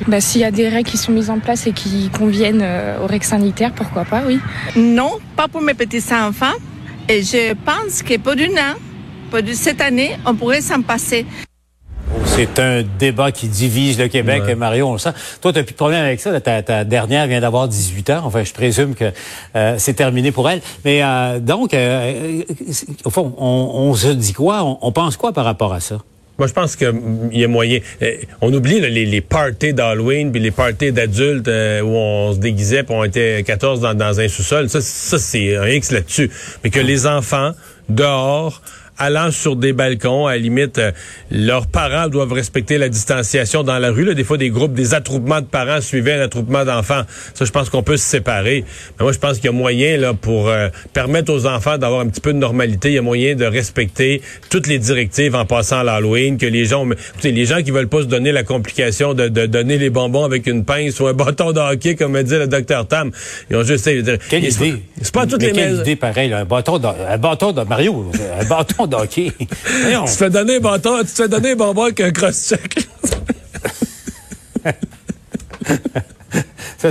Bah, 0.08 0.22
S'il 0.22 0.42
y 0.42 0.44
a 0.44 0.52
des 0.52 0.68
règles 0.70 0.90
qui 0.90 0.98
sont 0.98 1.12
mises 1.12 1.30
en 1.30 1.40
place 1.40 1.68
et 1.68 1.72
qui 1.72 2.10
conviennent 2.10 2.62
euh, 2.62 3.00
aux 3.04 3.08
règles 3.08 3.26
sanitaires, 3.26 3.72
pourquoi 3.74 4.06
pas, 4.06 4.24
oui. 4.28 4.40
Non, 4.76 5.12
pas 5.36 5.48
pour 5.48 5.62
mes 5.62 5.74
petits-enfants. 5.74 6.54
Et 7.08 7.22
je 7.24 7.54
pense 7.54 8.02
que 8.04 8.18
pour 8.18 8.34
une 8.34 8.58
an, 8.58 8.74
pour 9.32 9.40
cette 9.54 9.82
année, 9.82 10.18
on 10.26 10.36
pourrait 10.36 10.62
s'en 10.62 10.82
passer. 10.82 11.26
C'est 12.26 12.60
un 12.60 12.84
débat 13.00 13.32
qui 13.32 13.48
divise 13.48 13.98
le 13.98 14.08
Québec, 14.10 14.44
Ouais. 14.46 14.56
Mario, 14.56 14.88
on 14.88 14.94
le 14.94 14.98
sent. 15.00 15.12
Toi, 15.42 15.54
tu 15.54 15.64
plus 15.64 15.72
de 15.72 15.78
problème 15.78 16.04
avec 16.04 16.20
ça. 16.20 16.40
Ta, 16.42 16.62
ta 16.62 16.84
dernière 16.84 17.28
vient 17.28 17.40
d'avoir 17.40 17.68
18 17.68 18.10
ans. 18.10 18.22
Enfin, 18.26 18.44
je 18.44 18.52
présume 18.52 18.94
que 18.94 19.12
euh, 19.56 19.76
c'est 19.78 19.94
terminé 19.94 20.32
pour 20.32 20.50
elle. 20.50 20.62
Mais 20.84 21.02
euh, 21.02 21.40
donc, 21.40 21.74
euh, 21.74 22.42
euh, 22.42 22.44
au 23.06 23.10
fond, 23.10 23.34
on, 23.38 23.46
on 23.74 23.94
se 23.96 24.10
dit 24.10 24.34
quoi? 24.34 24.64
On, 24.64 24.78
on 24.82 24.92
pense 24.92 25.16
quoi 25.16 25.32
par 25.32 25.46
rapport 25.46 25.74
à 25.74 25.80
ça? 25.80 26.00
Moi, 26.38 26.48
je 26.48 26.54
pense 26.54 26.76
qu'il 26.76 26.92
y 27.32 27.44
a 27.44 27.48
moyen. 27.48 27.80
Euh, 28.02 28.18
on 28.42 28.54
oublie 28.54 28.80
là, 28.82 28.90
les, 28.90 29.06
les 29.06 29.22
parties 29.22 29.74
d'Halloween 29.74 30.32
puis 30.32 30.42
les 30.42 30.52
parties 30.52 30.92
d'adultes 30.92 31.48
euh, 31.48 31.82
où 31.82 31.96
on 31.96 32.34
se 32.34 32.40
déguisait 32.40 32.84
puis 32.84 32.94
on 32.94 33.04
était 33.04 33.42
14 33.44 33.80
dans, 33.80 33.94
dans 33.94 34.20
un 34.20 34.28
sous-sol. 34.28 34.70
Ça, 34.70 34.82
ça 34.82 35.18
c'est 35.18 35.56
un 35.56 35.68
X 35.68 35.92
là-dessus. 35.92 36.30
Mais 36.64 36.70
que 36.70 36.80
les 36.80 37.08
enfants, 37.08 37.52
dehors, 37.88 38.62
allant 38.98 39.32
sur 39.32 39.56
des 39.56 39.74
balcons, 39.74 40.28
à 40.28 40.32
la 40.34 40.38
limite, 40.38 40.78
euh, 40.78 40.92
leurs 41.32 41.68
parents 41.68 42.08
doivent 42.08 42.34
respecter 42.34 42.78
la 42.78 42.90
distanciation 42.90 43.64
dans 43.64 43.78
la 43.80 43.92
rue. 43.92 44.06
Là. 44.06 44.14
Des 44.14 44.24
fois, 44.24 44.38
des 44.38 44.50
groupes, 44.50 44.74
des 44.74 44.94
attroupements 44.94 45.42
de 45.42 45.46
parents 45.46 45.82
suivaient 45.82 46.14
un 46.14 46.22
attroupement 46.22 46.66
d'enfants. 46.66 47.02
Ça, 47.34 47.46
je 47.46 47.52
pense 47.52 47.70
qu'on 47.70 47.84
peut 47.84 47.98
se 47.98 48.06
séparer. 48.06 48.64
Mais 48.98 49.04
moi, 49.04 49.12
je 49.12 49.20
pense 49.20 49.36
qu'il 49.36 49.46
y 49.46 49.50
a 49.50 49.52
moyen 49.52 49.98
là 49.98 50.14
pour 50.14 50.48
euh, 50.50 50.70
permettre 50.94 51.34
aux 51.34 51.46
enfants 51.46 51.78
d'avoir 51.78 52.02
un 52.02 52.08
petit 52.08 52.22
peu 52.22 52.34
de 52.34 52.38
normalité. 52.38 52.90
Il 52.90 52.96
y 52.96 52.98
a 52.98 53.02
moyen 53.02 53.36
de 53.36 53.46
respecter 53.46 54.22
toutes 54.50 54.68
les 54.68 54.80
directives 54.80 55.36
en 55.36 55.46
passant 55.46 55.80
à 55.80 55.84
l'Halloween. 55.84 56.38
Que 56.38 56.46
les 56.46 56.66
gens, 56.66 56.88
écoutez, 56.90 57.32
les 57.32 57.46
gens 57.46 57.62
qui 57.62 57.72
veulent 57.72 57.90
pas 57.90 58.02
se 58.02 58.08
donner 58.08 58.32
la 58.32 58.44
complication 58.44 59.14
de, 59.14 59.28
de 59.28 59.46
donner 59.46 59.78
les 59.78 59.90
bonbons 59.90 60.24
avec 60.24 60.48
une 60.48 60.64
pince 60.66 61.00
ou 61.00 61.08
un 61.08 61.14
bâton 61.26 61.52
de 61.52 61.60
hockey, 61.60 61.96
comme 61.96 62.14
me 62.14 62.24
dit 62.24 62.36
le 62.36 62.48
docteur 62.48 62.88
Tam, 62.88 63.12
ils 63.50 63.56
ont 63.56 63.64
juste. 63.64 63.86
Quelle 64.30 64.44
idée? 64.46 64.76
C'est 65.02 65.14
pas 65.14 65.26
toutes 65.28 65.42
Mais 65.42 65.48
les 65.48 65.54
quelle 65.54 65.70
maisons. 65.72 65.82
idée 65.82 65.96
pareil, 65.96 66.30
là, 66.30 66.40
un 66.40 66.46
bâton 66.46 66.80
de, 66.80 66.88
un 66.88 67.18
bâton 67.18 67.52
de 67.52 67.62
Mario, 67.62 68.12
un 68.40 68.46
bâton 68.46 68.85
de 68.88 68.96
hockey. 68.96 69.32
Tu 69.40 69.46
te 69.46 70.10
fais 70.10 70.30
donner 70.30 70.58
un 70.58 70.60
bâton, 70.60 71.00
tu 71.00 71.06
te 71.06 71.24
fais 71.24 71.28
donner 71.28 71.52
un 71.52 71.56
bonbon 71.56 71.84
avec 71.84 72.00
un 72.00 72.12
cross-check. 72.12 72.88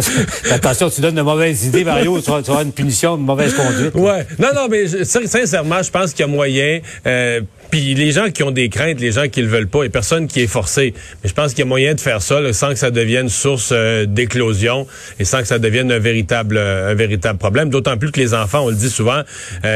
Ça, 0.01 0.55
Attention, 0.55 0.91
tu 0.91 1.01
donnes 1.01 1.15
de 1.15 1.23
mauvaises 1.23 1.65
idées, 1.67 1.85
Mario, 1.85 2.21
tu 2.21 2.31
avoir 2.31 2.63
une 2.63 2.73
punition 2.73 3.17
de 3.17 3.23
mauvaise 3.23 3.55
conduite. 3.55 3.95
Ouais. 3.95 4.27
Non, 4.39 4.49
non, 4.55 4.69
mais 4.71 4.87
je- 4.87 5.05
sincèrement, 5.05 5.83
je 5.83 5.91
pense 5.91 6.13
qu'il 6.13 6.21
y 6.27 6.29
a 6.29 6.33
moyen. 6.33 6.81
Euh, 7.07 7.41
Puis 7.71 7.95
les 7.95 8.13
gens 8.13 8.31
qui 8.31 8.45
ont 8.45 8.53
des 8.53 8.69
craintes, 8.69 9.01
les 9.01 9.11
gens 9.13 9.27
qui 9.29 9.43
le 9.43 9.49
veulent 9.49 9.67
pas, 9.67 9.83
et 9.83 9.89
personne 9.89 10.29
qui 10.29 10.41
est 10.43 10.47
forcé. 10.47 10.95
Mais 11.23 11.29
je 11.29 11.35
pense 11.35 11.51
qu'il 11.55 11.61
y 11.61 11.63
a 11.63 11.67
moyen 11.67 11.95
de 11.95 12.01
faire 12.01 12.23
ça 12.23 12.41
là, 12.41 12.53
sans 12.53 12.69
que 12.69 12.77
ça 12.77 12.93
devienne 12.93 13.29
source 13.29 13.71
euh, 13.73 14.07
d'éclosion 14.07 14.87
et 15.19 15.25
sans 15.25 15.41
que 15.41 15.47
ça 15.49 15.59
devienne 15.59 15.91
un 15.91 15.99
véritable, 15.99 16.57
euh, 16.57 16.93
un 16.93 16.95
véritable 16.95 17.39
problème. 17.39 17.71
D'autant 17.71 17.97
plus 17.97 18.13
que 18.13 18.21
les 18.21 18.33
enfants, 18.33 18.61
on 18.67 18.69
le 18.69 18.77
dit 18.77 18.91
souvent, 18.91 19.23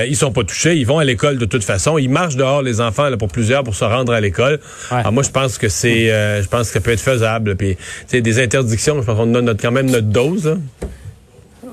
ils 0.06 0.16
sont 0.16 0.30
pas 0.30 0.44
touchés, 0.44 0.76
ils 0.76 0.86
vont 0.86 0.98
à 0.98 1.04
l'école 1.04 1.38
de 1.38 1.44
toute 1.44 1.64
façon, 1.64 1.98
ils 1.98 2.08
marchent 2.10 2.36
dehors 2.36 2.62
les 2.62 2.80
enfants 2.80 3.08
là, 3.08 3.16
pour 3.16 3.28
plusieurs 3.28 3.64
pour 3.64 3.74
se 3.74 3.84
rendre 3.84 4.12
à 4.12 4.20
l'école. 4.20 4.60
Alors 4.90 5.12
moi, 5.12 5.22
je 5.24 5.30
pense 5.30 5.58
que 5.58 5.68
c'est, 5.68 6.06
je 6.42 6.46
pense 6.48 6.68
que 6.68 6.74
ça 6.74 6.80
peut 6.80 6.92
être 6.92 7.00
faisable. 7.00 7.56
Puis, 7.56 7.76
des 8.12 8.40
interdictions, 8.42 9.00
je 9.00 9.06
pense 9.06 9.16
qu'on 9.16 9.34
a 9.34 9.40
notre, 9.40 9.60
quand 9.60 9.72
même 9.72 9.90
notre 9.90 10.07
dose. 10.08 10.46
là. 10.46 10.56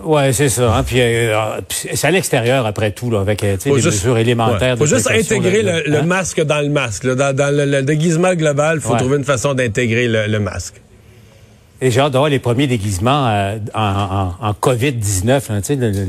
Ouais, 0.04 0.34
c'est 0.34 0.50
ça. 0.50 0.76
hein. 0.76 0.84
Puis, 0.84 0.98
euh, 1.02 1.36
puis 1.68 1.90
c'est 1.96 2.08
à 2.08 2.12
l'extérieur 2.12 2.66
après 2.66 2.92
tout, 2.92 3.10
là, 3.10 3.22
avec 3.22 3.44
euh, 3.44 3.58
des 3.58 3.74
juste- 3.76 3.86
mesures 3.86 4.18
élémentaires. 4.18 4.74
ouais. 4.74 4.78
Faut 4.78 4.84
de 4.86 4.96
juste 4.96 5.10
intégrer 5.10 5.64
le, 5.64 5.84
le 5.90 5.98
hein? 6.00 6.04
masque 6.04 6.42
dans 6.44 6.62
le 6.62 6.70
masque. 6.70 7.06
là. 7.06 7.16
Dans, 7.16 7.36
dans 7.36 7.56
le, 7.56 7.66
le 7.66 7.82
déguisement 7.82 8.34
global, 8.36 8.78
il 8.78 8.82
faut 8.82 8.92
Ouais. 8.94 9.00
trouver 9.00 9.18
une 9.18 9.24
façon 9.24 9.54
d'intégrer 9.56 10.08
le, 10.08 10.28
le 10.28 10.40
masque. 10.40 10.76
Et 11.82 11.92
j'ai 11.92 12.00
hâte 12.00 12.14
d'avoir 12.14 12.30
les 12.30 12.40
premiers 12.40 12.68
déguisements 12.68 13.28
euh, 13.28 13.58
en, 13.74 13.82
en- 13.82 14.48
en 14.50 14.52
COVID-19, 14.54 15.28
là, 15.28 15.42
tu 15.62 15.64
sais, 15.64 15.76
le, 15.76 15.92
le- 15.92 16.06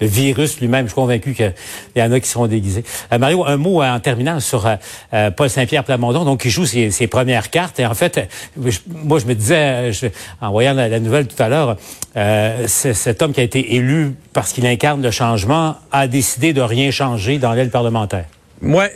le- 0.00 0.06
virus 0.06 0.60
lui-même. 0.60 0.84
Je 0.86 0.90
suis 0.90 0.94
convaincu 0.94 1.34
qu'il 1.34 1.52
y 1.96 2.02
en 2.02 2.12
a 2.12 2.20
qui 2.20 2.28
seront 2.28 2.46
déguisés. 2.46 2.84
Euh, 3.12 3.18
Mario, 3.18 3.44
un 3.44 3.56
mot 3.56 3.82
euh, 3.82 3.86
en 3.92 3.98
terminant 3.98 4.38
sur 4.38 4.66
euh, 4.66 4.76
euh, 5.14 5.30
Paul 5.32 5.50
Saint-Pierre 5.50 5.82
Plamondon, 5.82 6.24
donc 6.24 6.42
qui 6.42 6.50
joue 6.50 6.66
ses, 6.66 6.92
ses 6.92 7.08
premières 7.08 7.50
cartes. 7.50 7.80
Et 7.80 7.86
en 7.86 7.94
fait, 7.94 8.28
je- 8.64 8.78
moi, 8.86 9.18
je 9.18 9.26
me 9.26 9.34
disais, 9.34 9.92
je- 9.92 10.06
en 10.40 10.50
voyant 10.52 10.72
la, 10.74 10.88
la 10.88 11.00
nouvelle 11.00 11.26
tout 11.26 11.42
à 11.42 11.48
l'heure, 11.48 11.76
cet 12.68 13.20
homme 13.22 13.32
qui 13.32 13.40
a 13.40 13.44
été 13.44 13.74
élu 13.74 14.14
parce 14.32 14.52
qu'il 14.52 14.66
incarne 14.66 15.02
le 15.02 15.10
changement 15.10 15.76
a 15.90 16.06
décidé 16.06 16.52
de 16.52 16.60
rien 16.60 16.90
changer 16.92 17.38
dans 17.38 17.52
l'aile 17.54 17.70
parlementaire. 17.70 18.24
Ouais. 18.62 18.92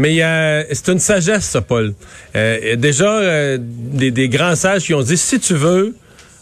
Mais 0.00 0.22
a- 0.22 0.64
c'est 0.72 0.88
une 0.88 0.98
sagesse, 0.98 1.44
ça, 1.44 1.60
Paul. 1.60 1.92
Euh, 2.34 2.74
déjà, 2.76 3.18
euh, 3.18 3.58
des, 3.60 4.10
des 4.10 4.28
grands 4.30 4.56
sages 4.56 4.84
qui 4.84 4.94
ont 4.94 5.02
dit, 5.02 5.18
si 5.18 5.38
tu 5.38 5.52
veux 5.54 5.94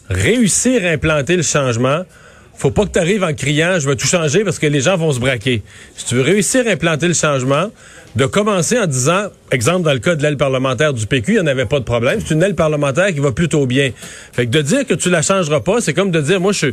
réussir 0.09 0.85
à 0.85 0.91
implanter 0.91 1.37
le 1.37 1.43
changement, 1.43 2.03
faut 2.57 2.71
pas 2.71 2.85
que 2.87 2.93
tu 2.93 2.99
arrives 3.01 3.23
en 3.25 3.35
criant 3.35 3.79
je 3.81 3.89
vais 3.89 3.97
tout 3.97 4.07
changer 4.07 4.45
parce 4.45 4.59
que 4.61 4.67
les 4.67 4.81
gens 4.81 4.97
vont 4.97 5.13
se 5.13 5.19
braquer. 5.21 5.63
Si 5.97 6.07
tu 6.07 6.15
veux 6.15 6.23
réussir 6.23 6.67
à 6.69 6.71
implanter 6.71 7.09
le 7.09 7.15
changement, 7.15 7.67
de 8.15 8.27
commencer 8.27 8.79
en 8.79 8.87
disant, 8.87 9.25
exemple 9.51 9.83
dans 9.85 9.93
le 9.93 9.99
cas 9.99 10.15
de 10.15 10.23
l'aile 10.23 10.37
parlementaire 10.37 10.93
du 10.93 11.07
PQ, 11.07 11.33
il 11.33 11.35
n'y 11.35 11.41
en 11.41 11.47
avait 11.49 11.67
pas 11.67 11.81
de 11.81 11.85
problème. 11.85 12.21
C'est 12.25 12.35
une 12.35 12.43
aile 12.45 12.55
parlementaire 12.55 13.09
qui 13.13 13.21
va 13.21 13.33
plutôt 13.33 13.67
bien. 13.67 13.91
Fait 14.33 14.47
que 14.47 14.51
de 14.51 14.63
dire 14.63 14.87
que 14.87 14.95
tu 14.95 15.11
la 15.11 15.23
changeras 15.23 15.61
pas, 15.61 15.81
c'est 15.81 15.95
comme 15.95 16.11
de 16.13 16.21
dire, 16.21 16.41
moi, 16.41 16.53
je, 16.53 16.69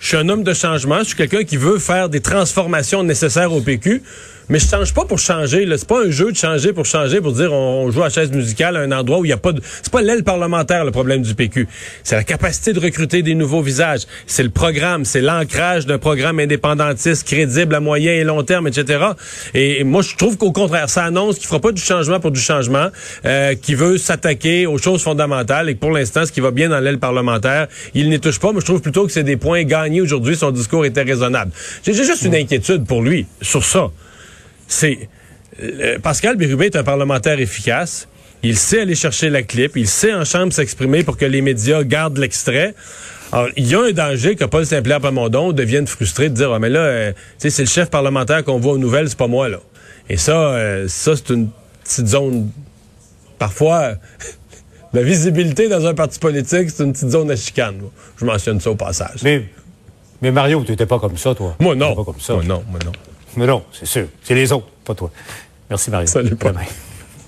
je 0.00 0.06
suis 0.06 0.16
un 0.18 0.28
homme 0.28 0.42
de 0.44 0.52
changement, 0.54 0.98
je 1.00 1.04
suis 1.08 1.16
quelqu'un 1.16 1.44
qui 1.44 1.56
veut 1.56 1.78
faire 1.78 2.08
des 2.10 2.20
transformations 2.20 3.02
nécessaires 3.02 3.52
au 3.54 3.60
PQ. 3.62 4.02
Mais 4.48 4.60
je 4.60 4.68
change 4.68 4.94
pas 4.94 5.04
pour 5.04 5.18
changer. 5.18 5.66
C'est 5.76 5.88
pas 5.88 6.04
un 6.04 6.10
jeu 6.10 6.30
de 6.30 6.36
changer 6.36 6.72
pour 6.72 6.86
changer, 6.86 7.20
pour 7.20 7.32
dire 7.32 7.52
on, 7.52 7.90
joue 7.90 8.04
à 8.04 8.10
chaise 8.10 8.30
musicale 8.30 8.76
à 8.76 8.80
un 8.80 8.92
endroit 8.92 9.18
où 9.18 9.24
il 9.24 9.28
y 9.28 9.32
a 9.32 9.36
pas 9.36 9.52
de. 9.52 9.60
C'est 9.82 9.92
pas 9.92 10.02
l'aile 10.02 10.22
parlementaire 10.22 10.84
le 10.84 10.92
problème 10.92 11.22
du 11.22 11.34
PQ. 11.34 11.66
C'est 12.04 12.14
la 12.14 12.22
capacité 12.22 12.72
de 12.72 12.78
recruter 12.78 13.22
des 13.22 13.34
nouveaux 13.34 13.60
visages. 13.60 14.02
C'est 14.26 14.44
le 14.44 14.50
programme, 14.50 15.04
c'est 15.04 15.20
l'ancrage 15.20 15.86
d'un 15.86 15.98
programme 15.98 16.38
indépendantiste 16.38 17.26
crédible 17.26 17.74
à 17.74 17.80
moyen 17.80 18.12
et 18.12 18.22
long 18.22 18.44
terme, 18.44 18.68
etc. 18.68 19.06
Et, 19.54 19.82
moi, 19.82 20.02
je 20.02 20.14
trouve 20.14 20.36
qu'au 20.36 20.52
contraire, 20.52 20.88
ça 20.88 21.04
annonce 21.04 21.38
qu'il 21.38 21.48
fera 21.48 21.60
pas 21.60 21.72
du 21.72 21.82
changement 21.82 22.20
pour 22.20 22.30
du 22.30 22.40
changement, 22.40 22.88
euh, 23.24 23.54
qui 23.54 23.74
veut 23.74 23.98
s'attaquer 23.98 24.66
aux 24.66 24.78
choses 24.78 25.02
fondamentales 25.02 25.68
et 25.70 25.74
que 25.74 25.80
pour 25.80 25.90
l'instant, 25.90 26.24
ce 26.24 26.30
qui 26.30 26.40
va 26.40 26.52
bien 26.52 26.68
dans 26.68 26.78
l'aile 26.78 26.98
parlementaire, 26.98 27.66
il 27.94 28.08
n'y 28.08 28.20
touche 28.20 28.38
pas. 28.38 28.52
Mais 28.52 28.60
je 28.60 28.66
trouve 28.66 28.80
plutôt 28.80 29.06
que 29.06 29.12
c'est 29.12 29.24
des 29.24 29.36
points 29.36 29.64
gagnés 29.64 30.00
aujourd'hui. 30.00 30.36
Son 30.36 30.52
discours 30.52 30.84
était 30.84 31.02
raisonnable. 31.02 31.50
J'ai 31.84 31.94
juste 31.94 32.22
une 32.22 32.34
inquiétude 32.34 32.86
pour 32.86 33.02
lui 33.02 33.26
sur 33.42 33.64
ça 33.64 33.90
c'est 34.68 35.08
euh, 35.62 35.98
Pascal 35.98 36.36
Bérubé 36.36 36.66
est 36.66 36.76
un 36.76 36.84
parlementaire 36.84 37.40
efficace. 37.40 38.08
Il 38.42 38.56
sait 38.56 38.80
aller 38.80 38.94
chercher 38.94 39.30
la 39.30 39.42
clip, 39.42 39.76
il 39.76 39.88
sait 39.88 40.12
en 40.12 40.24
chambre 40.24 40.52
s'exprimer 40.52 41.02
pour 41.02 41.16
que 41.16 41.24
les 41.24 41.40
médias 41.40 41.82
gardent 41.82 42.18
l'extrait. 42.18 42.74
Alors, 43.32 43.48
il 43.56 43.66
y 43.66 43.74
a 43.74 43.80
un 43.80 43.92
danger 43.92 44.36
que 44.36 44.44
Paul 44.44 44.64
Saint-Pierre 44.64 45.00
Plamondon 45.00 45.52
devienne 45.52 45.86
frustré 45.86 46.28
de 46.28 46.34
dire 46.34 46.52
ah, 46.52 46.58
mais 46.58 46.68
là, 46.68 46.80
euh, 46.80 47.12
c'est 47.38 47.58
le 47.58 47.66
chef 47.66 47.90
parlementaire 47.90 48.44
qu'on 48.44 48.58
voit 48.58 48.74
aux 48.74 48.78
nouvelles, 48.78 49.08
c'est 49.08 49.18
pas 49.18 49.26
moi 49.26 49.48
là. 49.48 49.58
Et 50.08 50.16
ça, 50.16 50.50
euh, 50.50 50.86
ça 50.88 51.16
c'est 51.16 51.30
une 51.30 51.48
petite 51.82 52.06
zone. 52.06 52.50
Parfois, 53.38 53.94
la 54.92 55.02
visibilité 55.02 55.68
dans 55.68 55.84
un 55.86 55.94
parti 55.94 56.18
politique, 56.18 56.70
c'est 56.70 56.84
une 56.84 56.92
petite 56.92 57.10
zone 57.10 57.30
à 57.30 57.36
chicane. 57.36 57.80
Je 58.16 58.24
mentionne 58.24 58.60
ça 58.60 58.70
au 58.70 58.76
passage. 58.76 59.20
Mais, 59.24 59.42
mais 60.22 60.30
Mario, 60.30 60.62
tu 60.64 60.70
n'étais 60.70 60.86
pas 60.86 60.98
comme 60.98 61.16
ça, 61.16 61.34
toi. 61.34 61.56
Moi 61.58 61.74
non. 61.74 61.96
Pas 61.96 62.04
comme 62.04 62.20
ça. 62.20 62.34
Moi 62.34 62.44
non, 62.44 62.62
moi 62.70 62.78
non. 62.84 62.92
Mais 63.36 63.46
non, 63.46 63.64
c'est 63.72 63.86
sûr. 63.86 64.06
C'est 64.22 64.34
les 64.34 64.50
autres, 64.52 64.68
pas 64.84 64.94
toi. 64.94 65.10
Merci, 65.68 65.90
Marie. 65.90 66.08
Salut, 66.08 66.36
pas. 66.36 66.52